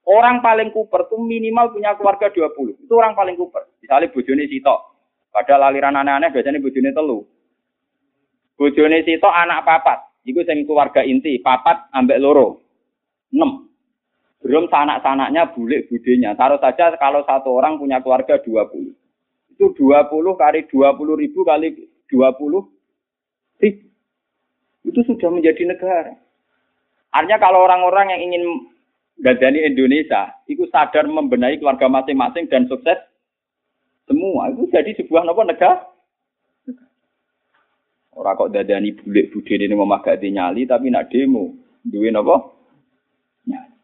[0.09, 2.88] Orang paling kuper tuh minimal punya keluarga 20.
[2.88, 3.69] Itu orang paling kuper.
[3.84, 4.80] Misalnya bojone sitok.
[5.30, 7.21] Padahal aliran aneh-aneh biasanya bojone telu.
[8.57, 10.09] Bojone sitok anak papat.
[10.25, 12.65] Iku sing keluarga inti, papat ambek loro.
[13.30, 13.68] 6.
[14.40, 16.32] Belum sanak-sanaknya bulik budenya.
[16.36, 18.96] Taruh saja kalau satu orang punya keluarga 20.
[19.56, 21.76] Itu 20 kali 20 ribu kali
[22.08, 23.86] 20 ribu.
[24.88, 26.16] Itu sudah menjadi negara.
[27.12, 28.44] Artinya kalau orang-orang yang ingin
[29.20, 32.96] gadani Indonesia, itu sadar membenahi keluarga masing-masing dan sukses
[34.08, 34.56] semua.
[34.56, 35.84] Itu jadi sebuah nopo negara.
[38.16, 41.56] Orang kok dadani bulik budhe ini gak nyali tapi nak demo.
[41.88, 42.52] Duwe napa?
[43.48, 43.78] Nyali.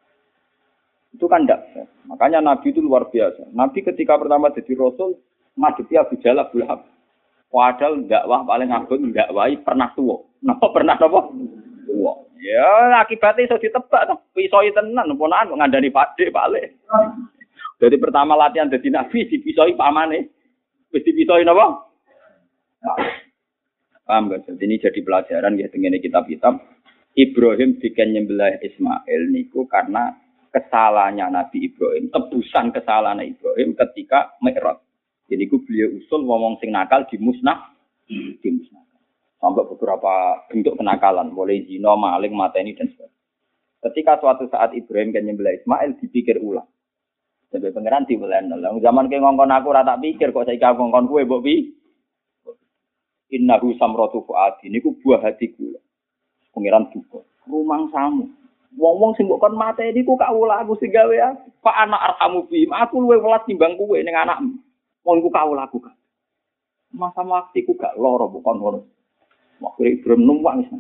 [1.16, 1.64] Itu kan ndak
[2.12, 3.50] Makanya Nabi itu luar biasa.
[3.56, 5.16] Nabi ketika pertama jadi Rasul,
[5.56, 6.84] ngadepi Abu Jahal Abu Lahab.
[7.48, 10.20] Padahal dakwah paling agung dakwahi pernah tua.
[10.44, 11.32] Napa pernah napa?
[11.88, 12.14] Tua.
[12.36, 14.20] Ya akibatnya iso ditebak tuh.
[14.36, 16.76] Pisoi tenan ponakan ngandani Pakde balik.
[17.80, 20.28] Jadi pertama latihan jadi nabi dipisoi pamane.
[20.92, 21.88] Wis dipisoi napa?
[22.84, 23.24] Nah.
[24.06, 24.46] Paham gak?
[24.46, 26.62] Jadi ini jadi pelajaran ya dengan kitab-kitab.
[27.18, 30.14] Ibrahim bikin nyembelah Ismail niku karena
[30.56, 34.80] kesalahannya Nabi Ibrahim, tebusan kesalahan Ibrahim ketika Mi'raj.
[35.28, 37.76] Jadi ku beliau usul ngomong sing nakal di musnah.
[39.36, 43.14] Sampai beberapa bentuk kenakalan, mulai zina, maling, mata ini dan sebagainya.
[43.86, 46.66] Ketika suatu saat Ibrahim kan nyembelah Ismail dipikir ulang.
[47.54, 48.10] Jadi pangeran
[48.50, 48.82] nol.
[48.82, 51.70] Zaman ke ngongkon aku rata pikir kok saya ngongkon kue bobi.
[53.30, 55.78] Innahu samratu fuadi niku buah hati kula.
[56.50, 57.22] Pangeran duka.
[57.46, 58.26] Rumang samu.
[58.76, 61.48] Wong-wong sing mbok kon mate niku kawula aku sing gawe aku.
[61.62, 62.66] Pak anak arhamu bi.
[62.68, 64.58] Aku luwe welas timbang kowe ning anakmu.
[65.06, 65.96] Wong ku kawula aku kan.
[66.92, 68.80] Masa waktu ku gak loro bukan ngono.
[69.64, 70.72] Waktu Ibrahim numpak wis.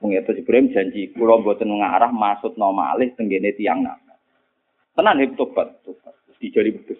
[0.00, 4.16] Itu Ibrahim janji kula mboten ngarah maksud no malih tenggene tiang nakal.
[4.96, 6.16] Tenan hip tobat, tobat.
[6.40, 6.96] Dijari betus.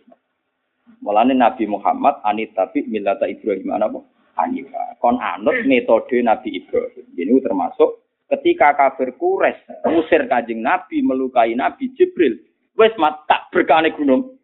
[1.00, 4.04] Mulane Nabi Muhammad anit tapi milata Ibrahim apa?
[4.36, 5.00] Hanifa.
[5.00, 7.08] Kon anut metode Nabi Ibrahim.
[7.16, 9.58] Ini termasuk ketika kafir kures
[9.90, 12.38] usir kajing Nabi melukai Nabi Jibril.
[12.80, 14.40] Mat tak berkane gunung.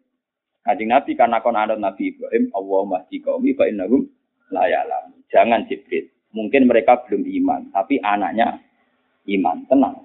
[0.61, 4.05] Kajing Nabi karena kon anut Nabi Ibrahim, Allahumma qaumi fa innahum
[4.53, 5.15] la ya'lam.
[5.31, 6.05] Jangan Jibril.
[6.35, 8.61] Mungkin mereka belum iman, tapi anaknya
[9.31, 9.65] iman.
[9.65, 9.95] Tenang.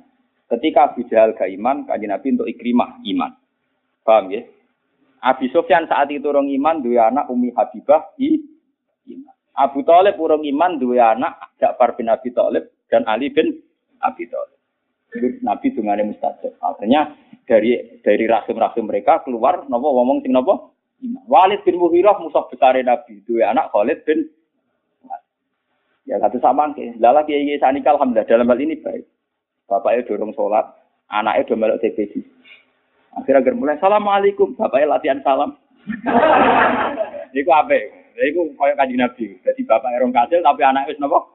[0.48, 3.32] Ketika Abu Jahal gak iman, kajing Nabi untuk ikrimah iman.
[4.06, 4.42] Paham ya?
[5.22, 8.42] Abi Sufyan saat itu orang iman dua anak Umi Habibah i
[9.12, 9.34] iman.
[9.54, 13.62] Abu Talib orang iman dua anak Ja'far bin Abi Talib dan Ali bin
[14.02, 14.58] Abi Talib.
[15.44, 16.56] Nabi dengan mustajab.
[16.60, 20.72] Akhirnya dari dari rasim-rasim mereka keluar nopo ngomong sing nopo
[21.26, 24.30] Walid bin Mughirah musuh besar Nabi dua anak Khalid bin
[26.02, 26.98] Ya satu sama ke.
[26.98, 29.06] Lala kiai kiai sanika alhamdulillah dalam hal ini baik.
[29.70, 30.66] Bapaknya dorong sholat,
[31.06, 32.26] anaknya udah melok TPC.
[33.14, 35.54] Akhirnya agar mulai assalamualaikum, bapaknya latihan salam.
[37.38, 37.78] Iku apa?
[38.18, 39.24] Iku kayak kaji nabi.
[39.40, 41.32] Jadi bapak erong kasil tapi anak wis nopo